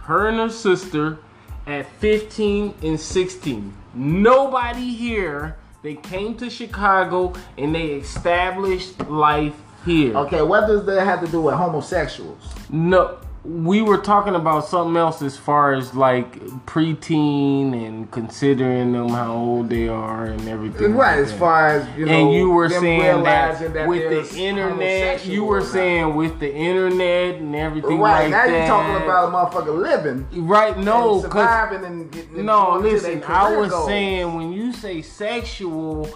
[0.00, 1.18] Her and her sister
[1.66, 3.74] at 15 and 16.
[3.94, 5.56] Nobody here.
[5.82, 9.54] They came to Chicago and they established life
[9.86, 10.16] here.
[10.16, 12.42] Okay, what does that have to do with homosexuals?
[12.68, 19.10] No, we were talking about something else as far as like preteen and considering them
[19.10, 20.94] how old they are and everything.
[20.94, 21.38] Right, like as that.
[21.38, 25.62] far as you know, and you were saying realizing that, with the internet, you were
[25.62, 28.50] saying with the internet and everything right like now that.
[28.50, 30.76] you're talking about a motherfucker living, right?
[30.76, 33.22] No, and because surviving and getting no, listen.
[33.28, 33.86] I was goals.
[33.86, 36.08] saying when you say sexual,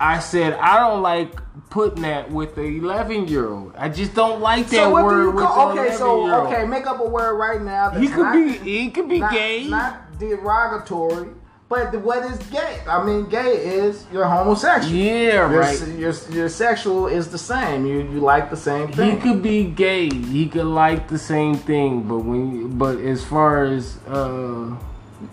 [0.00, 3.74] I said I don't like putting that with the 11 year old.
[3.76, 5.70] I just don't like that So what do word you with call?
[5.70, 7.90] Okay, 11 so okay, make up a word right now.
[7.90, 9.68] That's he could not, be he could be not, gay.
[9.68, 11.28] not derogatory.
[11.68, 12.80] But what is gay?
[12.88, 14.96] I mean, gay is you're homosexual.
[14.96, 15.88] yeah, Your, right.
[15.88, 17.84] your, your sexual is the same.
[17.84, 19.16] You you like the same thing.
[19.16, 20.08] He could be gay.
[20.08, 24.74] He could like the same thing, but when but as far as uh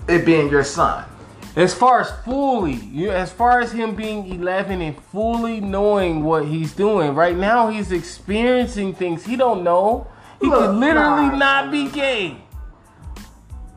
[0.09, 1.05] it being your son.
[1.55, 6.45] As far as fully, you as far as him being 11 and fully knowing what
[6.45, 10.07] he's doing right now, he's experiencing things he don't know.
[10.41, 11.37] He Look, could literally nah.
[11.37, 12.37] not be gay.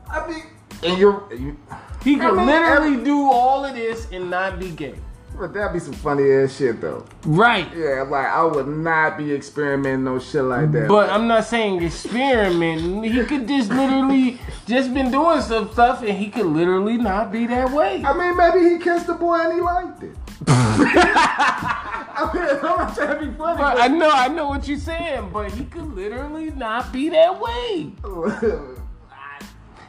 [0.09, 0.43] I mean,
[0.83, 1.57] and you're, you,
[2.03, 4.95] He could I mean, literally do all of this and not be gay.
[5.39, 7.05] But that'd be some funny ass shit though.
[7.23, 7.67] Right.
[7.75, 10.89] Yeah, like I would not be experimenting no shit like that.
[10.89, 13.05] But I'm not saying experiment.
[13.05, 17.47] He could just literally just been doing some stuff and he could literally not be
[17.47, 18.03] that way.
[18.03, 20.15] I mean, maybe he kissed the boy and he liked it.
[20.47, 23.57] I mean, I'm not trying to be funny.
[23.57, 27.39] But I know, I know what you're saying, but he could literally not be that
[27.39, 27.93] way.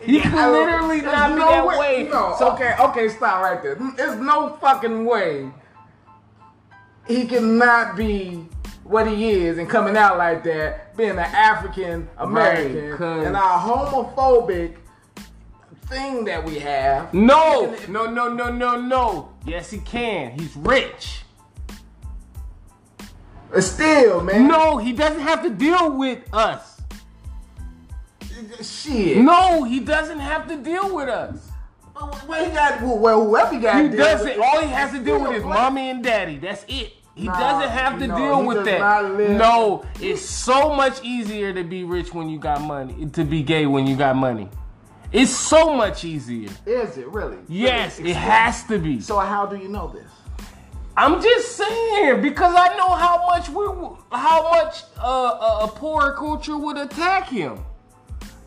[0.02, 2.08] He can literally not be no that way.
[2.10, 3.76] No, So- uh, okay, okay, stop right there.
[3.96, 5.50] There's no fucking way
[7.06, 8.46] he cannot be
[8.84, 13.58] what he is and coming out like that, being an African American Right, and our
[13.58, 14.76] homophobic
[15.86, 17.12] thing that we have.
[17.12, 19.28] No, no, no, no, no, no.
[19.44, 20.38] Yes, he can.
[20.38, 21.22] He's rich.
[23.50, 24.46] But still, man.
[24.46, 26.69] No, he doesn't have to deal with us.
[28.62, 29.18] Shit.
[29.18, 31.48] No, he doesn't have to deal with us.
[32.26, 34.40] Well, he got, well, whoever he got He to deal with doesn't.
[34.40, 36.38] All he has to deal with is mommy and daddy.
[36.38, 36.94] That's it.
[37.14, 39.18] He Nah, doesn't have to no, deal with that.
[39.36, 43.06] No, it's so much easier to be rich when you got money.
[43.10, 44.48] To be gay when you got money.
[45.12, 46.48] It's so much easier.
[46.64, 47.38] Is it really?
[47.48, 48.12] Yes, Really?
[48.12, 49.00] it has to be.
[49.00, 50.06] So how do you know this?
[50.96, 53.64] I'm just saying because I know how much we,
[54.16, 57.58] how much uh, a, a poor culture would attack him.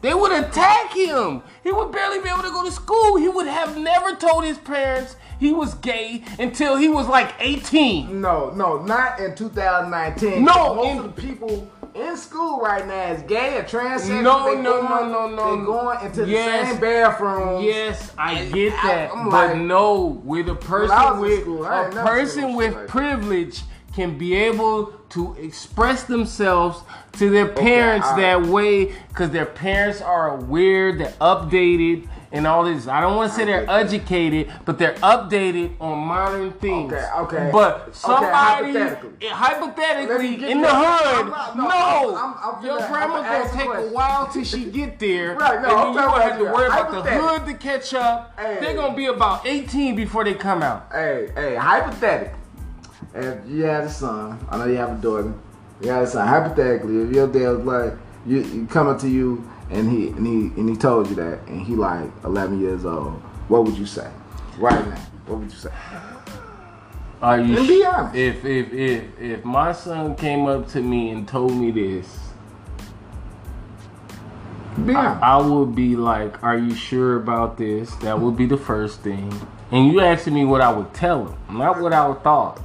[0.03, 1.41] They would attack him.
[1.63, 3.15] He would barely be able to go to school.
[3.15, 8.19] He would have never told his parents he was gay until he was like 18.
[8.21, 10.43] No, no, not in 2019.
[10.43, 14.21] No, most in- of the people in school right now is gay or transsexual.
[14.23, 15.55] No, They no, going- no, no, no.
[15.59, 16.61] They going into Yes.
[16.67, 17.63] the same bathroom.
[17.63, 21.81] Yes, I get that, I'm but like- no, with a I person with school, I
[21.81, 23.61] a ain't never seen person with like privilege
[23.93, 26.81] can be able to express themselves
[27.13, 28.21] to their parents right.
[28.21, 32.87] that way because their parents are aware, they're updated, and all this.
[32.87, 36.91] I don't want to say they're educated, but they're updated on modern things.
[36.91, 37.49] Okay, okay.
[37.53, 38.33] But Okay, somebody,
[38.73, 39.09] hypothetically.
[39.21, 41.69] eh, hypothetically, get in the hood, not- no, no,
[42.15, 45.77] I'm- I'm- your grandma's gonna take a while till she get there, Right, no, and
[45.77, 48.33] I'm you gonna have to worry about the hood to catch up.
[48.39, 48.57] Hey.
[48.59, 50.87] They're gonna be about 18 before they come out.
[50.91, 52.39] Hey, hey, hypothetically,
[53.15, 55.33] if you had a son, I know you have a daughter,
[55.81, 56.27] you had a son.
[56.27, 57.93] Hypothetically, if your dad was like,
[58.25, 61.61] you, you coming to you and he and he and he told you that, and
[61.61, 63.13] he like 11 years old,
[63.47, 64.09] what would you say?
[64.57, 64.95] Right now,
[65.27, 65.71] what would you say?
[67.21, 67.57] Are you?
[67.57, 68.15] And be honest.
[68.15, 72.19] If if if if my son came up to me and told me this,
[74.85, 75.23] Be honest.
[75.23, 79.33] I would be like, "Are you sure about this?" That would be the first thing.
[79.71, 82.59] And you asking me what I would tell him, not what I would thought.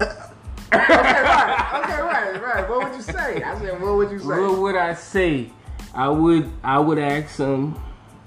[0.73, 2.69] Okay, right, okay, right, right.
[2.69, 3.43] What would you say?
[3.43, 4.27] I said, what would you say?
[4.27, 5.51] What would I say?
[5.95, 7.75] I would I would ask him,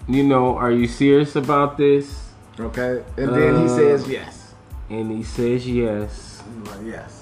[0.07, 2.29] you know, are you serious about this?
[2.59, 4.53] Okay, and then he Uh, says yes.
[4.89, 6.43] And he says yes.
[6.65, 7.20] Like, yes.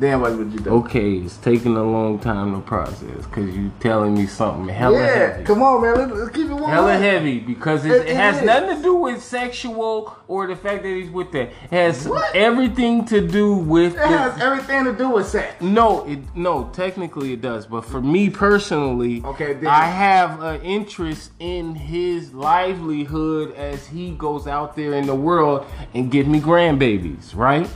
[0.00, 0.70] Then what would you do?
[0.70, 5.06] Okay, it's taking a long time to process because you telling me something hella yeah,
[5.32, 5.44] heavy.
[5.44, 5.94] come on, man.
[5.94, 6.70] Let's, let's keep it one.
[6.70, 8.44] Hella heavy because it, It- it it has is.
[8.44, 11.48] nothing to do with sexual or the fact that he's with that.
[11.50, 12.34] It has What?
[12.34, 15.60] everything to do with It the, has everything to do with sex.
[15.60, 16.70] no, it no.
[16.72, 22.32] Technically, it does, but for me personally, Okay, then- I have an interest in his
[22.32, 27.68] livelihood as he goes out there in the world and give me grandbabies, right?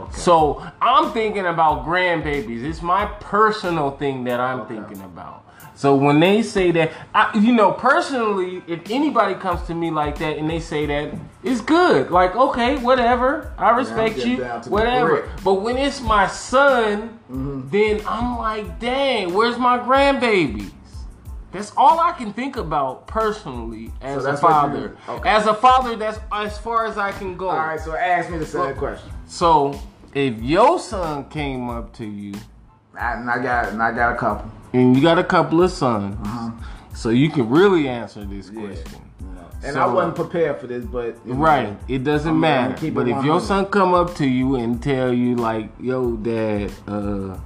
[0.00, 0.16] Okay.
[0.16, 2.62] So I'm thinking about grandbabies.
[2.64, 5.44] It's my personal thing that I'm thinking about.
[5.74, 10.18] So when they say that, I, you know, personally, if anybody comes to me like
[10.18, 12.10] that and they say that, it's good.
[12.10, 13.52] Like, okay, whatever.
[13.56, 15.30] I respect you, down to the whatever.
[15.44, 17.68] But when it's my son, Mm-hmm.
[17.68, 20.70] then I'm like, dang, where's my grandbabies?
[21.52, 24.96] That's all I can think about personally as a what you father.
[25.08, 25.28] Okay.
[25.28, 27.50] As a father, that's as far as I can go.
[27.50, 29.10] All right, so ask me the same Well- question.
[29.28, 29.78] So
[30.14, 32.34] if your son came up to you
[32.98, 34.50] and I got and I got a couple.
[34.72, 36.16] and you got a couple of sons,
[36.94, 39.02] so you can really answer this question.
[39.62, 42.90] And So- I wasn't prepared for this, but you know, Right, it doesn't I'm matter.
[42.90, 47.36] But if your son come up to you and tell you like, "Yo, dad, uh,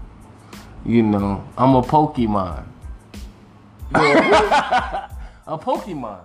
[0.84, 2.64] you know, I'm a Pokemon."
[3.94, 5.08] a
[5.58, 6.20] Pokemon.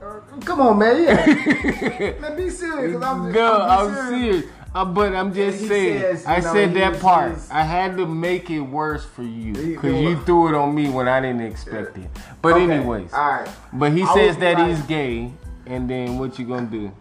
[0.00, 1.02] Uh, Come on, man.
[1.02, 2.20] Yeah.
[2.20, 3.02] man, be serious.
[3.02, 4.44] I'm, No, I'm, I'm serious.
[4.74, 6.00] Uh, but I'm just saying.
[6.00, 7.38] says, I know, said that part.
[7.50, 11.08] I had to make it worse for you because you threw it on me when
[11.08, 12.08] I didn't expect it.
[12.42, 13.48] But Okay, anyways, all right.
[13.72, 15.32] but he I says that like- he's gay,
[15.66, 16.92] and then what you gonna do?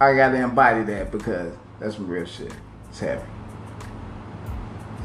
[0.00, 2.52] I gotta embody that because that's some real shit.
[2.88, 3.22] It's heavy.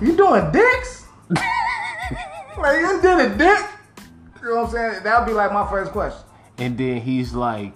[0.01, 1.05] You doing dicks?
[1.29, 3.59] like you did a dick?
[4.41, 5.03] You know what I'm saying?
[5.03, 6.21] That would be like my first question.
[6.57, 7.73] And then he's like,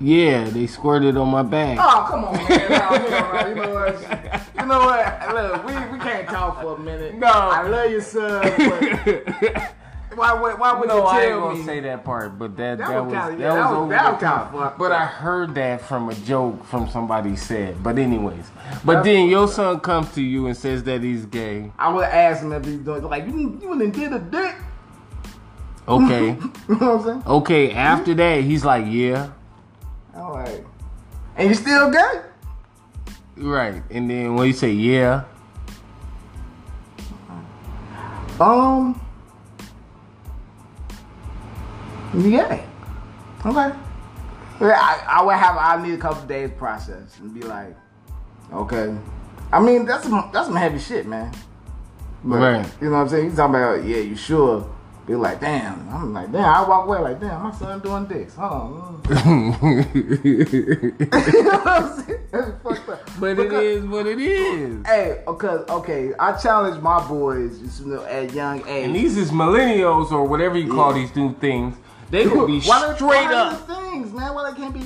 [0.00, 2.48] "Yeah, they squirted on my back." Oh, come on, man.
[2.48, 3.48] No, you, know, what?
[3.48, 4.42] you know what?
[4.60, 5.34] You know what?
[5.34, 7.14] Look, we, we can't talk for a minute.
[7.16, 7.26] No.
[7.28, 8.42] I love you, son.
[8.42, 9.72] But
[10.18, 11.64] why, would- why would no, you I ain't gonna me?
[11.64, 14.12] say that part, but that That that, was was kinda- that yeah, was was- that
[14.12, 17.82] was kinda fucked But I heard that from a joke from somebody said.
[17.82, 18.50] But anyways,
[18.84, 21.72] but That's then your son comes to you and says that he's gay.
[21.78, 24.54] I would ask him if he's doing like you you done did a dick.
[25.88, 26.26] Okay.
[26.68, 27.22] you know what I'm saying?
[27.26, 29.30] Okay, after that, he's like, yeah.
[30.14, 30.64] I'm like,
[31.36, 32.22] and you still gay?
[33.36, 33.82] Right.
[33.90, 35.24] And then when you say yeah,
[38.42, 39.00] Um,
[42.14, 42.66] yeah.
[43.44, 43.78] Okay.
[44.60, 45.56] Yeah, I, I would have.
[45.56, 47.76] I need a couple days process and be like,
[48.52, 48.96] okay.
[49.52, 51.32] I mean, that's some that's some heavy shit, man.
[52.24, 52.72] But, Right.
[52.80, 53.30] You know what I'm saying?
[53.30, 53.84] You talking about?
[53.84, 54.68] Yeah, you sure?
[55.06, 55.88] Be like, damn.
[55.88, 56.44] I'm like, damn.
[56.44, 57.42] I walk away like, damn.
[57.42, 58.34] My son doing this.
[58.36, 59.02] Hold on.
[59.08, 59.14] you
[61.42, 62.06] know what I'm mm.
[62.06, 62.20] saying?
[62.30, 64.86] That's fucked but it Because- is what it is.
[64.86, 68.86] Hey, because okay, I challenge my boys you know, at young age.
[68.86, 71.02] And these is millennials or whatever you call Yeah.
[71.02, 71.76] these new things.
[72.10, 73.66] They could be Why straight up.
[73.66, 74.34] things, man.
[74.34, 74.82] Why they can't be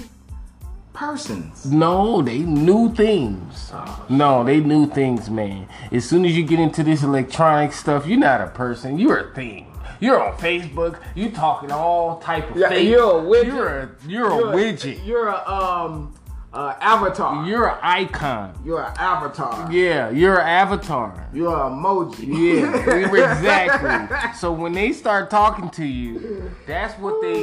[0.92, 1.66] persons?
[1.66, 3.72] No, they new things.
[4.08, 5.68] No, they new things, man.
[5.92, 8.98] As soon as you get into this electronic stuff, you're not a person.
[8.98, 9.66] You're a thing.
[10.01, 11.01] You're on Facebook.
[11.14, 12.88] You talking all type of Yeah, fake.
[12.88, 13.47] you're a widget.
[13.47, 15.07] You're a you're, a widget.
[15.07, 16.14] You're a um
[16.53, 17.44] uh, avatar.
[17.47, 18.59] You're, an icon.
[18.64, 19.70] You're an avatar.
[19.70, 21.28] Yeah, you're an avatar.
[21.34, 22.26] You're an emoji.
[22.26, 24.16] Yeah, exactly.
[24.38, 27.34] So when they start talking to you, that's what they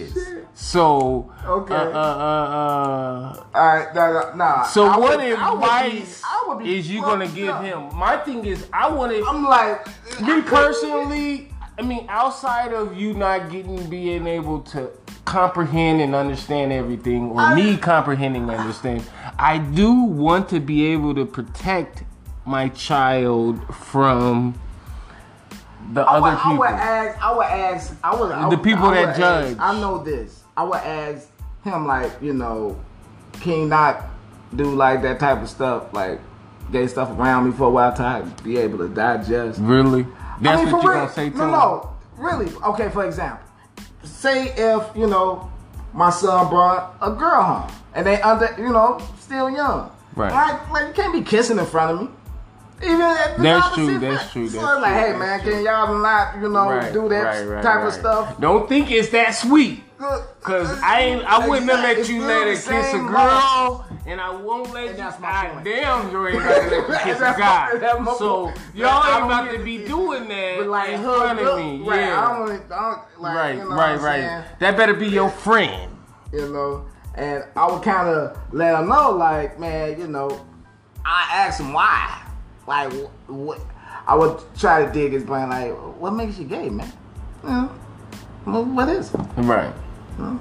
[0.00, 0.16] is.
[0.54, 1.74] So, Okay.
[1.74, 5.64] uh, uh, uh, uh, All right, nah, nah, so I what would- I would be-
[5.66, 7.62] advice I would be is you gonna give up.
[7.64, 7.94] him?
[7.94, 9.22] My thing is, I want to.
[9.26, 9.86] I'm like
[10.22, 14.90] Me personally, I mean, outside of you not getting, being able to
[15.24, 19.04] comprehend and understand everything, or I- me comprehending and understand,
[19.38, 22.04] I do want to be able to protect
[22.46, 24.54] my child from
[25.92, 26.64] the I would, other I would people.
[26.66, 27.22] ask.
[27.24, 27.96] I would ask.
[28.04, 28.32] I would.
[28.32, 29.50] I The people I that would judge.
[29.52, 30.44] ask- I know this.
[30.56, 31.28] I would ask
[31.64, 32.76] him like, you know,
[33.40, 34.02] can you not
[34.54, 36.20] do like that type of stuff, like
[36.70, 39.58] gay stuff around me for a while I be able to digest.
[39.60, 40.06] Really?
[40.40, 41.50] That's I mean, what you're going to say to no, him?
[41.50, 42.52] No, really.
[42.64, 43.46] Okay, for example,
[44.02, 45.50] say if you know
[45.92, 49.90] my son brought a girl home and they under, you know, still young.
[50.16, 50.32] Right.
[50.32, 52.14] Like, like you can't be kissing in front of me.
[52.82, 55.52] Even at the That's true, that's true, So that's like, true, hey that's man, true.
[55.52, 58.38] can y'all not, you know, Right, do that right, type of stuff?
[58.40, 59.82] Don't think it's that sweet.
[60.42, 64.20] Cause uh, I ain't, I wouldn't have let you let her kiss a girl, and
[64.20, 65.04] I won't let And you.
[65.04, 65.64] that's my God point.
[65.64, 67.70] damn, you ain't about to let me kiss a guy.
[67.72, 71.38] my- that's my So y'all ain't about to be doing that But like, in front
[71.40, 71.82] of me.
[71.88, 71.98] right?
[71.98, 72.76] I Yeah, don't want to,
[73.22, 74.44] like, right, you know right, right.
[74.60, 75.90] That better be your friend.
[76.32, 76.84] you know.
[77.16, 80.44] And I would kind of let him know, like, man, you know,
[81.04, 82.22] I asked him why,
[82.66, 83.60] like, wh- what.
[84.06, 86.92] I would try to dig his brain, like, what makes you gay, man?
[87.44, 87.70] You know,
[88.46, 89.20] well, what is it?
[89.38, 89.70] Right.
[90.16, 90.36] Hmm?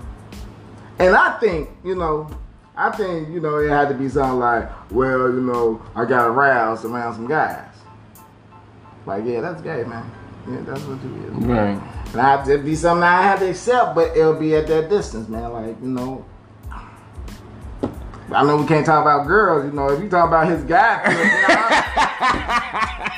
[1.00, 2.28] And I think, you know,
[2.76, 6.28] I think, you know, it had to be something like, well, you know, I got
[6.28, 7.68] aroused around some guys.
[9.06, 10.10] Like, yeah, that's gay, man.
[10.50, 11.32] Yeah, that's what you is.
[11.46, 11.82] Right.
[12.12, 14.90] And I have to be something I have to accept, but it'll be at that
[14.90, 15.52] distance, man.
[15.52, 16.26] Like, you know.
[18.32, 19.90] I know we can't talk about girls, you know.
[19.90, 21.18] If you talk about his guy, you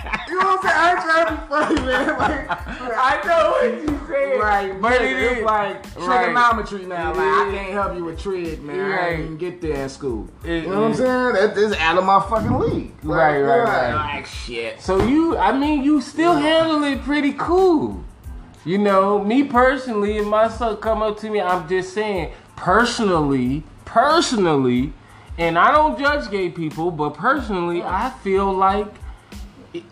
[0.10, 0.76] know what I'm saying?
[0.76, 2.08] I ain't trying to be funny, man.
[2.20, 2.48] Like,
[2.98, 6.04] I know what you saying, Right, but it's is like Right.
[6.06, 7.10] trigonometry now.
[7.14, 8.80] Like I can't help you with trig, man.
[8.80, 9.10] I Right.
[9.12, 10.28] didn't even get there in school.
[10.44, 11.34] It- you know what I'm saying?
[11.34, 12.92] That is out of my fucking league.
[13.04, 14.16] Like, Right, right, yeah, right.
[14.16, 14.82] Like shit.
[14.82, 18.04] So you, I mean, you still handle it pretty cool.
[18.66, 23.64] You know, me personally, if my son come up to me, I'm just saying, personally,
[23.86, 24.92] personally,
[25.38, 28.88] and I don't judge gay people, but personally, I feel like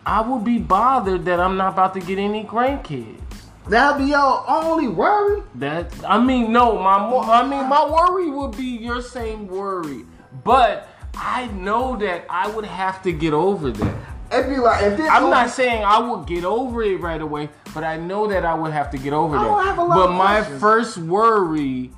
[0.06, 3.20] I would be bothered that I'm not about to get any grandkids.
[3.68, 5.42] That'll be your only worry.
[5.56, 10.06] That I mean, no, my I mean, my worry would be your same worry,
[10.44, 13.96] but I know that I would have to get over that.
[14.32, 17.84] It'd be like if I'm not saying I would get over it right away, but
[17.84, 19.50] I know that I would have to get over I that.
[19.50, 21.92] don't have a lot but my first worry,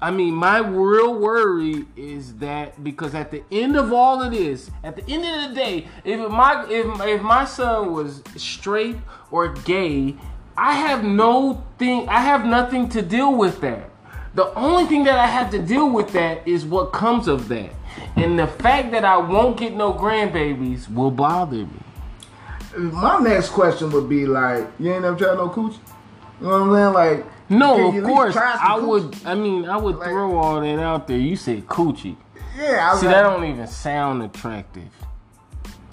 [0.00, 4.70] I mean, my real worry is that because at the end of all of this,
[4.84, 8.96] at the end of the day, if my if if my son was straight
[9.32, 10.16] or gay,
[10.56, 12.08] I have no thing.
[12.08, 13.90] I have nothing to deal with that.
[14.34, 17.70] The only thing that I have to deal with that is what comes of that.
[18.14, 21.80] And the fact that I won't get no grandbabies will bother me.
[22.76, 25.78] My next question would be like, you ain't never tried no coochie?
[26.40, 26.94] You know what I'm saying?
[26.94, 28.36] Like, No, of course.
[28.36, 28.86] I coochie?
[28.86, 29.16] would.
[29.26, 31.18] I mean, I would Like- throw all that out there.
[31.18, 32.16] You said coochie.
[32.56, 34.82] Yeah, See, like, that don't even sound attractive.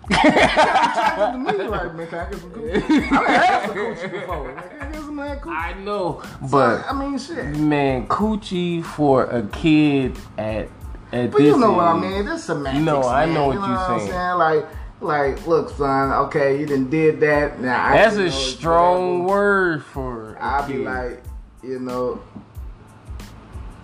[0.09, 1.67] attracted to me.
[1.67, 3.11] Like, man, I get some coochie?
[3.11, 4.57] I've some coochie before.
[4.57, 5.51] I get some man coochie?
[5.55, 7.45] I know, but I mean, shit.
[7.57, 10.69] man, coochie for a kid at
[11.11, 12.25] at But this you know what I mean?
[12.25, 12.83] This semantics.
[12.85, 13.33] No, I man.
[13.35, 14.11] know what you know you're what I'm saying.
[14.11, 14.37] saying.
[14.37, 14.65] Like,
[15.01, 16.11] Like, look, son.
[16.25, 17.59] Okay, you didn't did that.
[17.59, 20.37] Now That's a strong word for.
[20.39, 21.21] I'll be like,
[21.65, 22.21] you know.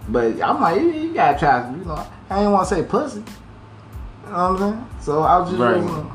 [0.09, 1.69] But I'm like, you, you gotta try.
[1.71, 3.19] You know, I ain't want to say pussy.
[3.19, 4.87] You know what I'm saying?
[5.01, 5.77] So I was just Right.
[5.77, 6.11] using.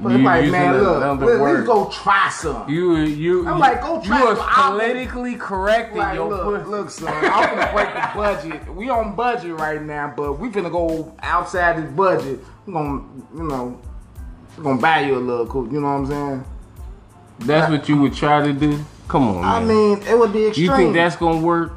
[0.00, 2.68] But You like, man, look, let, let's go try some.
[2.70, 6.44] You you I'm like, go try some you are politically correct in Like, your look,
[6.44, 6.70] pussy.
[6.70, 8.74] look, son, I'm gonna break the budget.
[8.76, 12.38] We on budget right now, but we finna go outside this budget.
[12.68, 13.02] I'm gonna,
[13.34, 13.80] you know,
[14.56, 15.66] I'm gonna buy you a little cool.
[15.72, 16.44] You know what I'm saying?
[17.40, 18.78] That's what you would try to do.
[19.08, 19.68] Come on, I man.
[19.68, 20.70] mean, it would be extreme.
[20.70, 21.72] you think that's gonna work?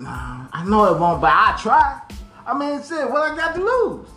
[0.00, 2.00] Nah, I know it won't, but I try.
[2.46, 4.08] I mean, shit, what I got to lose?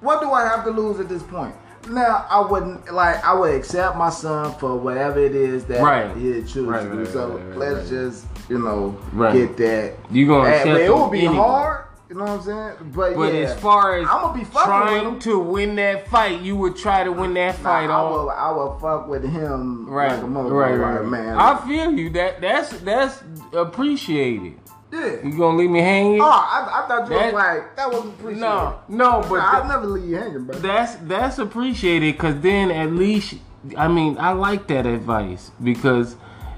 [0.00, 1.54] What do I have to lose at this point?
[1.88, 3.24] Now, I wouldn't like.
[3.24, 6.16] I would accept my son for whatever it is that Right.
[6.16, 7.06] he chooses Right, to do.
[7.06, 8.96] so let's just, you know,
[9.32, 9.94] get that.
[10.10, 11.36] You gonna but it will be anyway.
[11.36, 11.85] hard.
[12.08, 12.92] You know what I'm saying?
[12.94, 15.18] But, But yeah, as far as I'ma be fucking with trying him.
[15.20, 18.30] to win that fight, you would try to win that Nah, fight I all will,
[18.30, 21.36] I will fuck with him right, like a motherfucker, right, right, man.
[21.36, 22.10] I feel you.
[22.10, 24.54] That that's that's appreciated.
[24.92, 25.16] yeah.
[25.24, 26.20] You gonna leave me hanging?
[26.20, 28.40] Oh, I, I thought you That- was like that wasn't appreciated.
[28.40, 30.56] no, no, but Nah, I'll never leave you hanging, bro.
[30.58, 33.34] that's that's appreciated because then at least
[33.76, 36.14] I mean I like that advice because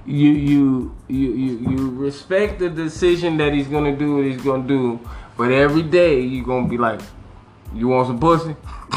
[0.09, 4.67] you you you you you respect the decision that he's gonna do what he's gonna
[4.67, 4.99] do,
[5.37, 7.01] but every day you're gonna be like,
[7.75, 8.57] you want some pussy?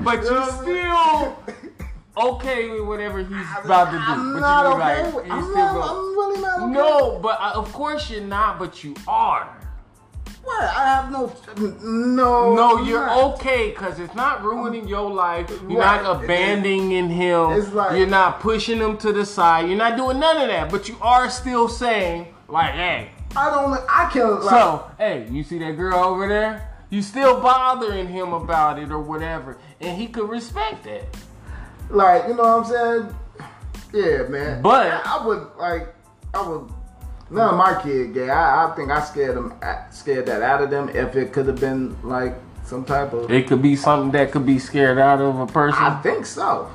[0.00, 1.38] but you still
[2.14, 3.98] okay with whatever he's about to do.
[3.98, 5.04] I'm but not okay.
[5.04, 6.72] like, with- I'm, not, I'm really not okay.
[6.72, 9.56] no, but I, of course you're not, but you are.
[10.42, 10.62] What?
[10.64, 11.32] I have no.
[11.82, 12.54] No.
[12.54, 13.34] No, you're not.
[13.34, 15.50] okay because it's not ruining your life.
[15.68, 16.02] You're Right.
[16.02, 17.52] not abandoning him.
[17.52, 19.68] It's like- you're not pushing him to the side.
[19.68, 20.70] You're not doing none of that.
[20.70, 23.10] But you are still saying, like, hey.
[23.36, 23.78] I don't.
[23.88, 24.40] I can.
[24.40, 26.68] Like, So, hey, you see that girl over there?
[26.88, 31.04] You still bothering him about it or whatever, and he could respect that.
[31.90, 33.14] like you know what I'm saying?
[33.92, 34.62] Yeah, man.
[34.62, 35.94] But- I, I would like.
[36.34, 36.70] I would.
[37.30, 38.28] None of my kid gay.
[38.28, 39.54] I, I think I scared them.
[39.90, 40.88] Scared that out of them.
[40.88, 43.30] If it could have been like some type of.
[43.30, 45.80] It could be something that could be scared out of a person.
[45.80, 46.68] I think so.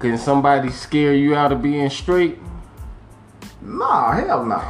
[0.00, 2.38] Can somebody scare you out of being straight?
[3.60, 4.60] No, hell no.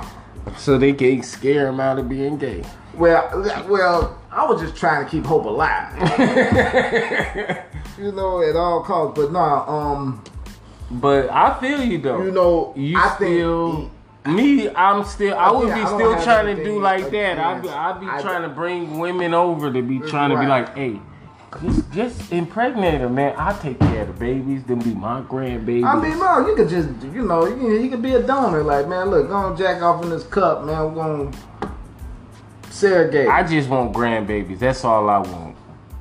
[0.59, 2.63] So they can scare him out of being gay.
[2.95, 3.31] Well,
[3.69, 5.97] well, I was just trying to keep hope alive.
[7.99, 9.19] you know, at all costs.
[9.19, 10.23] But no, um,
[10.91, 12.23] But I feel you though.
[12.23, 13.93] you know, you I still think.
[14.27, 17.39] Me i'm still i would Again, be I still trying to do like that.
[17.39, 20.47] I'd be, I'd be I- trying to bring women over to be trying to be
[20.47, 21.01] like hey
[21.61, 23.35] just, just impregnate her man.
[23.37, 26.69] I'll take care of the babies then be my grandbabies I mean, no, you could
[26.69, 28.63] just, you know, you, can- you could be a donor.
[28.63, 30.83] Like, man, look, go on jack off in this cup, man.
[30.83, 31.39] We're going to
[32.71, 33.29] surrogate.
[33.29, 34.59] i just want grandbabies.
[34.61, 35.57] That's all i want.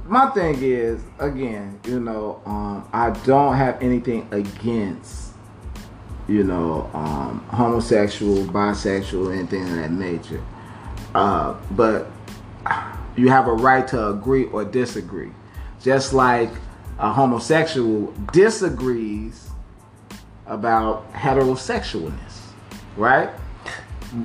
[0.06, 5.31] My thing is, again, you know, um, I don't have anything against,
[6.28, 10.44] you know, um, homosexual, bisexual, anything of that nature.
[11.14, 12.12] Uh, but
[13.16, 15.32] you have a right to agree or disagree.
[15.82, 16.52] Just like
[17.00, 19.50] a homosexual disagrees
[20.46, 22.52] about heterosexualness,
[22.96, 23.30] right?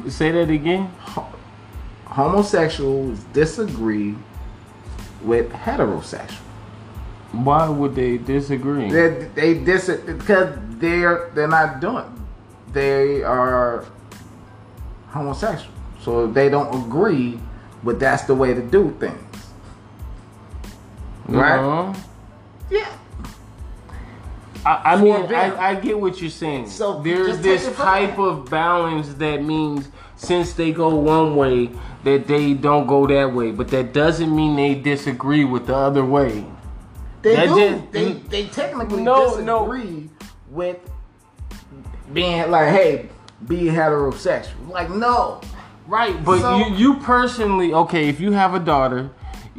[0.08, 0.90] say that again
[2.06, 4.14] Homosexuals disagree
[5.22, 6.45] with heterosexual.
[7.44, 12.12] Why would they disagree They they dis because they're they're not doing.
[12.72, 13.84] They are
[15.08, 17.40] homosexual, so they don't agree.
[17.82, 19.52] But that's the way to do things,
[21.28, 21.58] right?
[21.58, 22.00] Uh-huh.
[22.70, 22.92] Yeah.
[24.64, 25.14] I, I mean.
[25.14, 26.68] I, I get what you're saying.
[26.68, 31.36] So, there's this take it from type of balance that means since they go one
[31.36, 31.70] way,
[32.04, 36.04] that they don't go that way, but that doesn't mean they disagree with the other
[36.04, 36.44] way.
[37.26, 37.70] They That do.
[37.70, 39.66] just- they they technically No, no.
[39.66, 40.08] disagree
[40.52, 40.76] with
[42.12, 43.08] being like, hey,
[43.48, 44.68] be heterosexual.
[44.70, 45.40] Like, no.
[45.88, 49.10] Right, but So- you you personally, okay, if you have a daughter,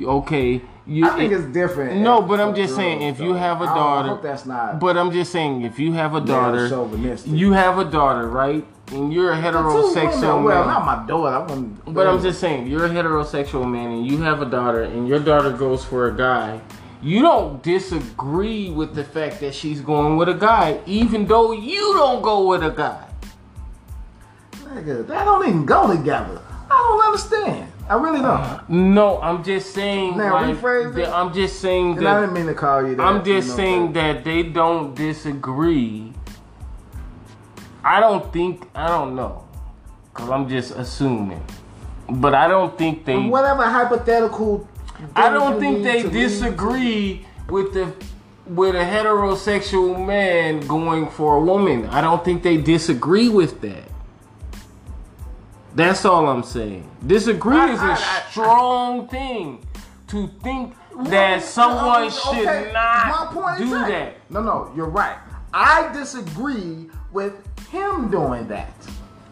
[0.02, 1.06] okay, you.
[1.06, 2.00] I think it's different.
[2.00, 4.80] No, but I'm just saying, if you have a daughter- I hope that's not.
[4.80, 6.70] But I'm just saying, if you have a daughter,
[7.26, 11.36] you have a daughter, right, and you're a heterosexual women, well, not my daughter.
[11.36, 11.94] I wouldn't.
[11.94, 15.20] But I'm just saying, you're a heterosexual man and you have a daughter, and your
[15.20, 16.62] daughter goes for a guy.
[17.02, 21.94] You don't disagree with the fact that she's going with a guy, even though you
[21.94, 23.08] don't go with a guy.
[24.52, 26.42] Nigga, that don't even go together.
[26.70, 27.72] I don't understand.
[27.90, 28.70] I really don't.
[28.70, 30.18] No, I'm just saying.
[30.18, 30.96] Now, like, rephrase it.
[30.96, 33.02] that- I'm just saying And I didn't mean to call you that.
[33.02, 36.14] I'm just you know, saying that they don't disagree.
[37.84, 38.68] I don't think.
[38.76, 39.46] I don't know,
[40.14, 41.42] cause I'm just assuming.
[42.10, 43.18] But I don't think they.
[43.18, 44.68] Whatever hypothetical
[45.16, 47.94] I don't think they disagree with the
[48.48, 51.86] with a heterosexual man going for a woman.
[51.88, 53.84] I don't think they disagree with that.
[55.76, 56.90] That's all I'm saying.
[57.06, 59.66] Disagree I- is I- a I- strong thing
[60.08, 60.74] to think
[61.04, 64.14] that someone should Okay, not do is that.
[64.30, 65.18] No, no, you're right.
[65.54, 67.34] I disagree with
[67.70, 68.74] him doing that.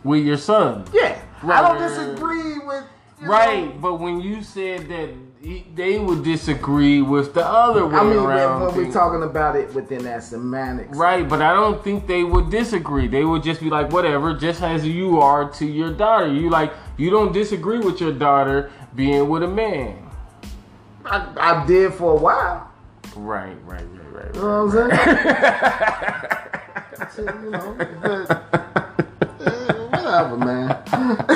[0.04, 0.86] with your son.
[0.94, 2.84] Yeah, Right, I don't disagree with.
[3.22, 5.10] Right, know, but when you said that
[5.46, 9.22] he- they would disagree with the other way I mean, around, when, when we're talking
[9.22, 10.98] about it within that semantics.
[10.98, 11.28] right?
[11.28, 13.08] But I don't think they would disagree.
[13.08, 16.34] They would just be like, whatever, just as you are to your daughter.
[16.34, 20.10] You like, you don't disagree with your daughter being with a man.
[21.06, 22.72] I, I did for a while.
[23.16, 24.36] Right, right, right, right.
[24.36, 26.32] You know what I'm saying?
[27.18, 28.85] You know, but,
[30.16, 30.84] whatever, man.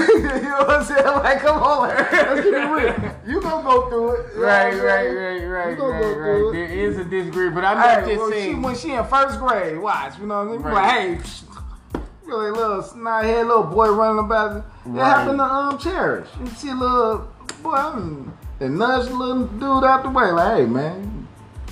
[0.43, 1.05] you know what I'm saying?
[1.05, 3.15] Like, come on, let's keep it real.
[3.27, 4.35] You gonna go through it.
[4.35, 6.59] know Right, right, right, right, You gonna right, go through right.
[6.63, 6.67] it.
[6.69, 9.39] There is a disagreement, but I'm not Hey, just well, she, when she in first
[9.39, 10.61] grade, watch, you know what I mean?
[10.61, 10.73] Right.
[10.73, 14.57] Like, hey, really little snot head little boy running about.
[14.57, 15.05] It Right.
[15.05, 16.27] happened to um Cherish.
[16.39, 17.27] You see a little
[17.61, 21.27] boy, um, and nudge little dude out the way, like, hey man,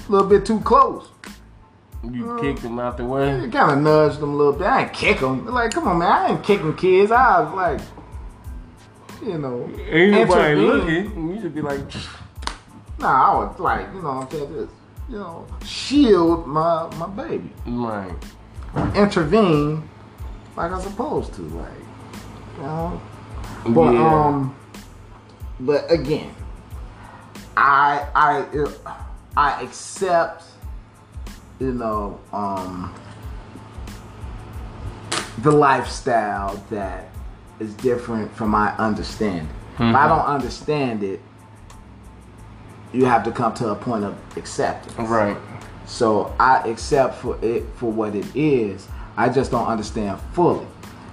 [0.07, 1.09] a little bit too close.
[2.03, 3.39] You kicked him out the way.
[3.41, 4.67] You kind of nudged him a little bit.
[4.67, 5.45] I ain't kick him.
[5.47, 7.11] Like, come on, man, I ain't kicking kids.
[7.11, 7.81] I was like,
[9.25, 10.67] you know, Ain't nobody intervene.
[10.67, 11.29] looking.
[11.35, 11.79] You should be like,
[12.99, 14.71] Nah, I was like, you know what I'm saying, just,
[15.09, 17.51] you know, shield my my baby.
[17.65, 18.11] right.
[18.95, 19.87] intervene
[20.55, 21.69] like I'm supposed to, like
[22.57, 23.01] you know.
[23.67, 24.25] But Yeah.
[24.25, 24.55] um,
[25.59, 26.33] but again,
[27.55, 28.45] I I
[29.35, 30.43] I accept,
[31.59, 32.93] you know, um,
[35.39, 37.09] the lifestyle that
[37.59, 39.49] is different from my understanding.
[39.73, 39.95] If Mm-hmm.
[39.95, 41.21] I don't understand it,
[42.93, 45.07] you have to come to a point of acceptance.
[45.07, 45.37] Right.
[45.85, 48.87] So I accept for it for what it is.
[49.15, 50.65] I just don't understand fully.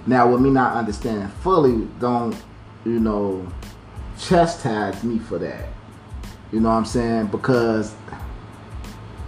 [0.07, 2.35] Now, with me not understanding fully, don't
[2.85, 3.47] you know
[4.19, 5.69] chastise me for that.
[6.51, 7.27] You know what I'm saying?
[7.27, 7.93] Because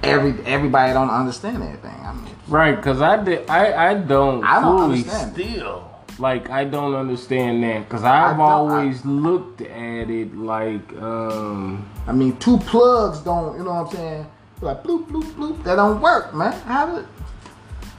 [0.07, 1.95] every everybody don't understand everything.
[2.03, 3.49] I mean, Right, because I did.
[3.49, 5.49] I I don't I don't fully understand it.
[5.51, 5.83] still.
[6.19, 10.87] Like I don't understand that because I I've don't- I- always looked at it like
[11.01, 13.57] um I mean, two plugs don't.
[13.57, 14.25] You know what I'm saying?
[14.61, 15.63] Like bloop bloop bloop.
[15.63, 16.53] That don't work, man.
[16.65, 17.05] How did?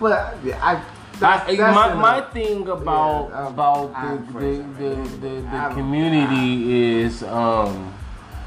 [0.01, 0.83] But yeah, I.
[1.21, 4.95] That's, I, that's my, in my a- thing about Yeah, about I'm the the, the,
[5.19, 7.93] the, the I'm- community is um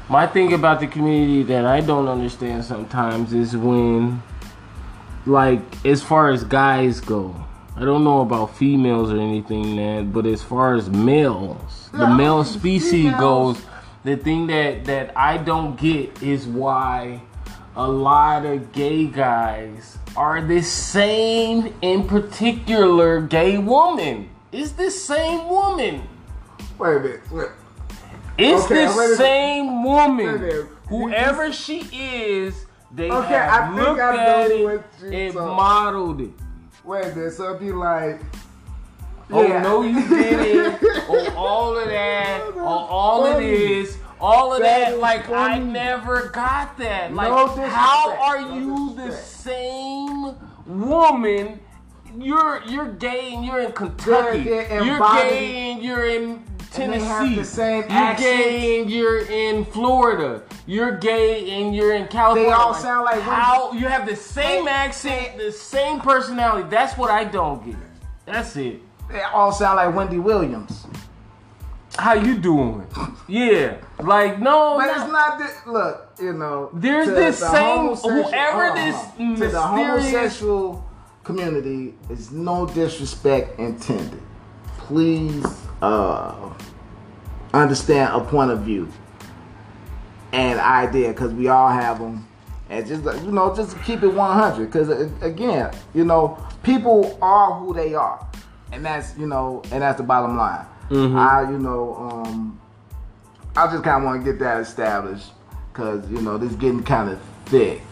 [0.08, 4.22] my thing about the community that I don't understand sometimes is when
[5.26, 7.34] like as far as guys go
[7.76, 12.16] I don't know about females or anything that but as far as males the Yeah,
[12.16, 13.20] male species females-
[13.58, 13.66] goes
[14.04, 17.22] the thing that that I don't get is why
[17.76, 24.28] a lot of gay guys are the same in particular gay woman.
[24.50, 26.02] It's the same woman.
[26.78, 27.20] Wait a minute.
[27.30, 27.48] Wait.
[28.38, 30.68] It's Okay, the wait same woman.
[30.88, 34.68] Whoever she is, they Okay, have I looked I at it you
[35.08, 36.30] and talking- modeled it.
[36.84, 37.32] Wait a minute.
[37.32, 38.20] So it'd be like.
[39.30, 39.62] Oh Yeah.
[39.62, 40.78] no, you didn't.
[41.08, 42.42] oh, all of that.
[42.56, 43.50] Oh, all of funny.
[43.50, 43.96] this.
[44.20, 44.92] All of That that.
[44.94, 47.14] is Like I never got that.
[47.14, 50.34] Like No how are No you the same
[50.66, 51.60] woman?
[52.18, 54.40] You're you're gay and you're in Kentucky.
[54.40, 56.44] You're gay and you're in
[56.74, 57.34] And Tennessee.
[57.36, 60.42] the same you're gay and you're in Florida.
[60.66, 62.48] You're gay and you're in California.
[62.50, 66.68] They all sound like how you have the same They- accent, the same personality.
[66.70, 67.76] That's what I don't get.
[68.24, 68.80] That's it.
[69.10, 70.86] They all sound like Wendy Williams.
[71.98, 72.86] How you doing?
[73.28, 74.92] Yeah, like no, But no.
[75.02, 75.66] it's not that.
[75.66, 76.70] Look, you know.
[76.72, 78.96] There's this the same- whoever on, this
[79.40, 80.82] to the homosexual
[81.22, 84.22] community is no disrespect intended.
[84.78, 85.44] Please
[85.82, 86.34] uh,
[87.52, 88.88] understand a point of view
[90.32, 92.26] and idea because we all have them.
[92.70, 94.88] And just you know, just keep it 100 because
[95.22, 98.26] again, you know, people are who they are,
[98.72, 100.64] and that's you know, and that's the bottom line.
[100.88, 101.16] Mhm.
[101.18, 102.58] I you know, um,
[103.56, 105.32] I just kind of want to get that established
[105.70, 107.82] because you know this is getting kind of thick,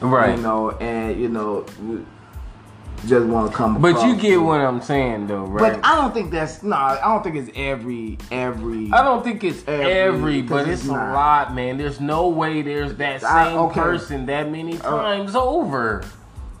[0.00, 0.36] right.
[0.36, 1.66] You know, and you know,
[3.06, 3.80] just want to come.
[3.82, 5.74] but you get what I'm saying, though, right?
[5.74, 6.76] But I don't think that's no.
[6.76, 8.90] I don't think it's every every.
[8.92, 11.78] I don't think it's Every- every, but it's, it's a lot, man.
[11.78, 13.80] There's no way there's that I- same okay.
[13.80, 16.04] person that many times over.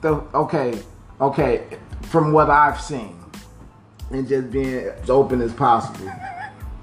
[0.00, 0.78] The, okay,
[1.20, 1.64] okay.
[2.02, 3.16] From what I've seen,
[4.10, 6.10] and just being as open as possible.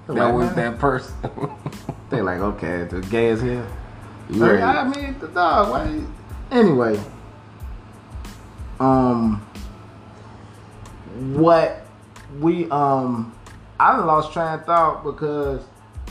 [0.07, 1.13] That was that person.
[2.09, 3.63] They're like, okay, the gay is here.
[4.31, 4.59] Right.
[4.59, 5.69] I mean, the dog.
[5.69, 6.01] Why?
[6.49, 6.99] Anyway,
[8.79, 9.45] um,
[11.19, 11.85] what
[12.39, 13.35] we um,
[13.79, 15.63] I lost train of thought because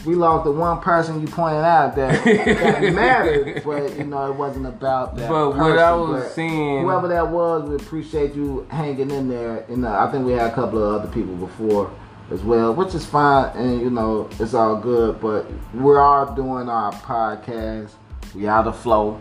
[0.04, 4.36] we lost the one person you pointed out that, that mattered, but you know it
[4.36, 5.28] wasn't about that.
[5.28, 9.64] But what I was but saying- whoever that was, we appreciate you hanging in there.
[9.68, 11.90] You know, I think we had a couple of other people before
[12.30, 15.20] as well, which is fine, and you know it's all good.
[15.20, 17.90] But we're all doing our podcast.
[18.34, 19.20] We out of flow.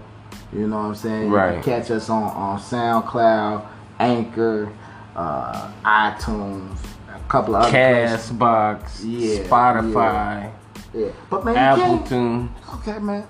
[0.53, 1.29] You know what I'm saying?
[1.29, 1.63] Right.
[1.63, 3.65] catch us on on SoundCloud,
[3.99, 4.71] Anchor,
[5.17, 6.77] uh, iTunes,
[7.13, 7.71] a couple of.
[7.71, 10.51] Castbox, Yeah, Spotify,
[10.93, 12.07] Yeah, but man, you Apple can't.
[12.07, 12.49] Tune.
[12.75, 13.27] Okay, man.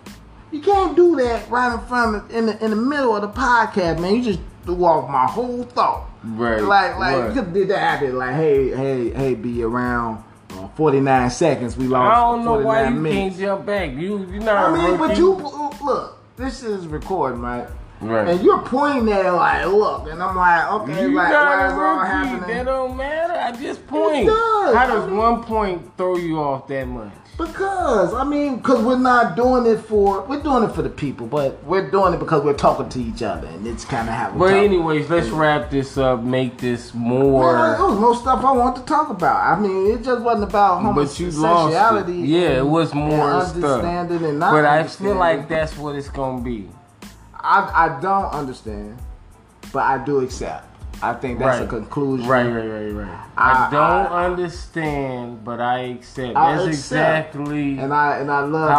[0.51, 3.27] You can't do that right in front of in the in the middle of the
[3.29, 4.15] podcast, man.
[4.15, 6.07] You just threw off my whole thought.
[6.23, 6.61] Right.
[6.61, 7.35] Like like What?
[7.35, 11.75] you could did that after like hey hey hey be around uh, 49 seconds.
[11.75, 12.15] We lost.
[12.17, 13.35] I don't know why you minutes.
[13.37, 13.91] can't jump back.
[13.91, 16.17] You you not I mean, but you look.
[16.37, 17.67] This is recording, right?
[17.99, 18.27] Right.
[18.27, 21.73] And you're pointing at it like, look, and I'm like, okay, You like, why is
[21.73, 22.47] all happening?
[22.55, 23.33] That don't matter.
[23.33, 24.27] I just point.
[24.27, 24.75] does.
[24.75, 27.11] How does I mean- one point throw you off that much?
[27.37, 31.27] Because I mean, because we're not doing it for we're doing it for the people,
[31.27, 34.31] but we're doing it because we're talking to each other, and it's kind of how
[34.31, 36.23] we But anyways, let's wrap this up.
[36.23, 37.51] Make this Man, more.
[37.53, 39.55] there was oh, more stuff I want to talk about.
[39.55, 41.77] I mean, it just wasn't about But you lost it.
[41.77, 42.13] homosexuality.
[42.27, 43.63] Yeah, it was more and stuff.
[43.63, 46.67] understanding and not But I feel like that's what it's gonna be.
[47.47, 48.97] I I don't understand,
[49.73, 50.65] but I do accept.
[50.99, 52.27] I think that's a conclusion.
[52.27, 53.19] Right, right, right, right.
[53.37, 56.35] I, I- don't I- understand, but I accept.
[56.35, 57.35] I That's accept.
[57.35, 58.71] exactly And I and I love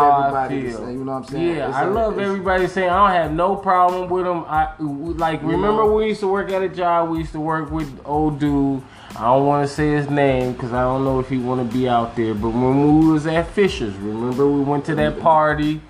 [0.42, 0.56] everybody.
[0.96, 1.56] you know what I'm saying?
[1.56, 4.44] Yeah, It's I love everybody saying I don't have no problem with them.
[4.48, 7.10] I like remember we used to work at a job.
[7.10, 8.82] We used to work with old dude.
[9.16, 11.76] I don't want to say his name because I don't know if he want to
[11.76, 12.34] be out there.
[12.34, 15.80] But when we was at Fisher's, remember we went to that party,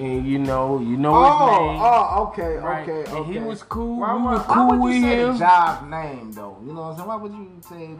[0.00, 1.80] and you know, you know his Oh, name.
[1.82, 2.88] oh, okay, Right.
[2.88, 3.32] okay, And okay.
[3.32, 4.00] he was cool.
[4.00, 5.32] Why, We why, were why cool would with you say him.
[5.34, 6.56] the job name though?
[6.66, 7.08] You know what I'm saying?
[7.08, 7.90] Why would you say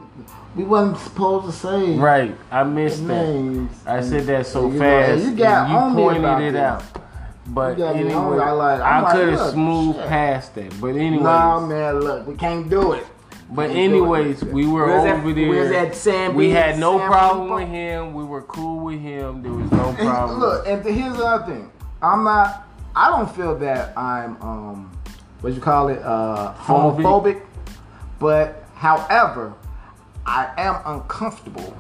[0.56, 3.68] we wasn't supposed to say Right, I missed that.
[3.86, 5.10] I said that so know, fast.
[5.10, 6.60] and you got and you pointed it this.
[6.60, 6.82] out.
[7.48, 8.38] But You got me anyway.
[8.38, 10.08] I like- I could have smoothed shit.
[10.08, 10.80] past that.
[10.80, 13.06] But anyways, Nah, man, look, we can't do it.
[13.50, 15.48] but anyways, we were We at- over we there.
[15.50, 18.14] was at Sam we had no Sam problem with him.
[18.14, 19.42] We were cool with him.
[19.42, 20.38] There was no And problem.
[20.40, 21.70] Look, and here's the other thing.
[22.02, 22.66] I'm not.
[22.94, 24.98] I don't feel that I'm um,
[25.40, 27.42] what you call it, uh, homophobic.
[28.18, 29.54] But however,
[30.26, 31.76] I am uncomfortable.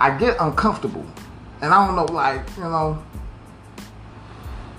[0.00, 1.04] I get uncomfortable,
[1.60, 3.02] and I don't know, like you know.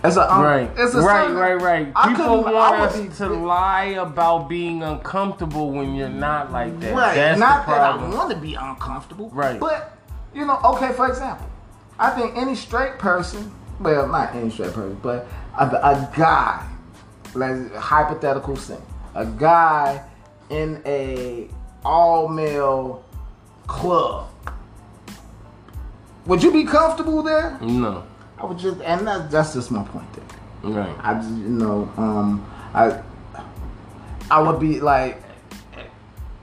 [0.01, 1.91] It's a um, Right, It's a right, right, right.
[1.93, 6.95] I People want us be- to lie about being uncomfortable when you're not like that.
[6.95, 7.15] Right.
[7.15, 9.29] That's Not that I want to be uncomfortable.
[9.31, 9.59] Right.
[9.59, 9.97] But,
[10.33, 11.45] you know, okay, for example,
[11.99, 15.27] I think any straight person, well, not any straight person, but
[15.57, 16.67] a, a guy,
[17.33, 18.81] let's hypothetical thing,
[19.15, 20.03] a guy
[20.49, 21.49] in a
[21.83, 23.05] all male
[23.67, 24.29] club,
[26.25, 27.57] would you be comfortable there?
[27.61, 28.03] No,
[28.37, 30.71] I would just, and that's, that's just my point there.
[30.71, 30.95] right.
[31.01, 33.01] I just, you know, um, I,
[34.29, 35.23] I would be like,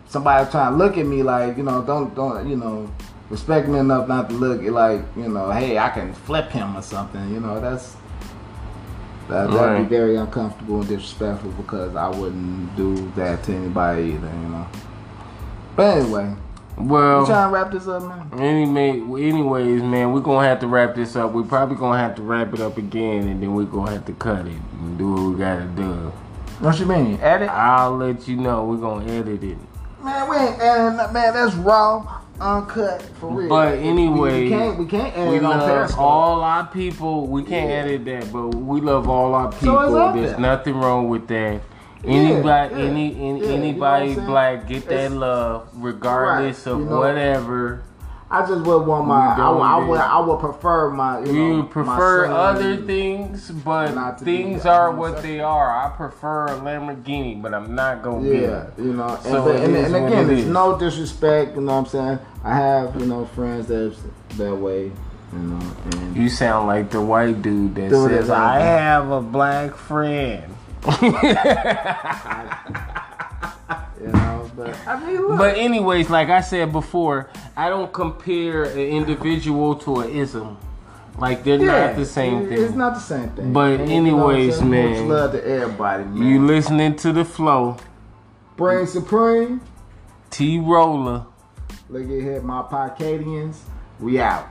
[0.09, 2.91] somebody trying to look at me like, you know, don't, don't, you know,
[3.31, 6.83] respect me enough not to look like, you know, hey, I can flip him or
[6.83, 7.33] something.
[7.33, 7.97] You know, that's
[9.29, 9.83] that that'd Right.
[9.83, 14.29] be very uncomfortable and disrespectful because I wouldn't do that to anybody either.
[14.29, 14.67] You know.
[15.75, 16.35] But anyway,
[16.79, 18.31] Well, you trying to wrap this up, man?
[18.39, 18.91] Anyway,
[19.27, 21.33] anyways, man, we're gonna have to wrap this up.
[21.33, 24.13] We're probably gonna have to wrap it up again, and then we're gonna have to
[24.13, 26.13] cut it and do what we gotta do.
[26.61, 27.19] What you mean?
[27.21, 27.49] Edit?
[27.51, 28.65] I'll let you know.
[28.65, 29.59] We're gonna edit it.
[30.03, 31.13] Man, we ain't editing.
[31.13, 33.49] Man, that's raw, uncut for real.
[33.49, 37.27] But anyway, we, can't we can't edit We love all our people.
[37.27, 37.77] We can't Yeah.
[37.77, 39.79] edit that, but we love all our people.
[39.79, 40.41] So There's there.
[40.41, 41.61] nothing wrong with that.
[42.05, 44.27] Anybody, yeah, any, any yeah, you know anybody what I'm saying?
[44.29, 46.99] black, get that love, regardless Right, of you know.
[47.01, 47.83] whatever.
[48.29, 49.37] I just would want my.
[49.37, 50.01] We I, would- I would.
[50.01, 51.21] I would prefer my.
[51.25, 55.37] You We know, prefer my other things, but not to be things are what homosexual.
[55.37, 55.87] they are.
[55.87, 58.39] I prefer a Lamborghini, but I'm not gonna be.
[58.39, 60.49] Yeah, you know, and, So but, it and, and again, it it's is.
[60.49, 61.55] no disrespect.
[61.55, 62.19] You know what I'm saying?
[62.43, 63.97] I have you know friends that's
[64.39, 64.91] that way.
[65.33, 65.61] You know,
[65.93, 70.53] and You sound like the white dude that Dude, says, "I have a black friend."
[74.57, 80.01] but I mean, But anyways, like I said before, I don't compare an individual to
[80.01, 80.57] an ism.
[81.19, 82.63] Like they're yeah, not the same thing.
[82.63, 83.53] It's not the same thing.
[83.53, 86.23] But And, you know anyways, man, much love to everybody, man.
[86.23, 87.79] You listening to the flow,
[88.57, 89.61] Brain Supreme.
[90.31, 91.27] T Roller.
[91.89, 93.57] Look at here, my Podcadians.
[93.99, 94.49] We out.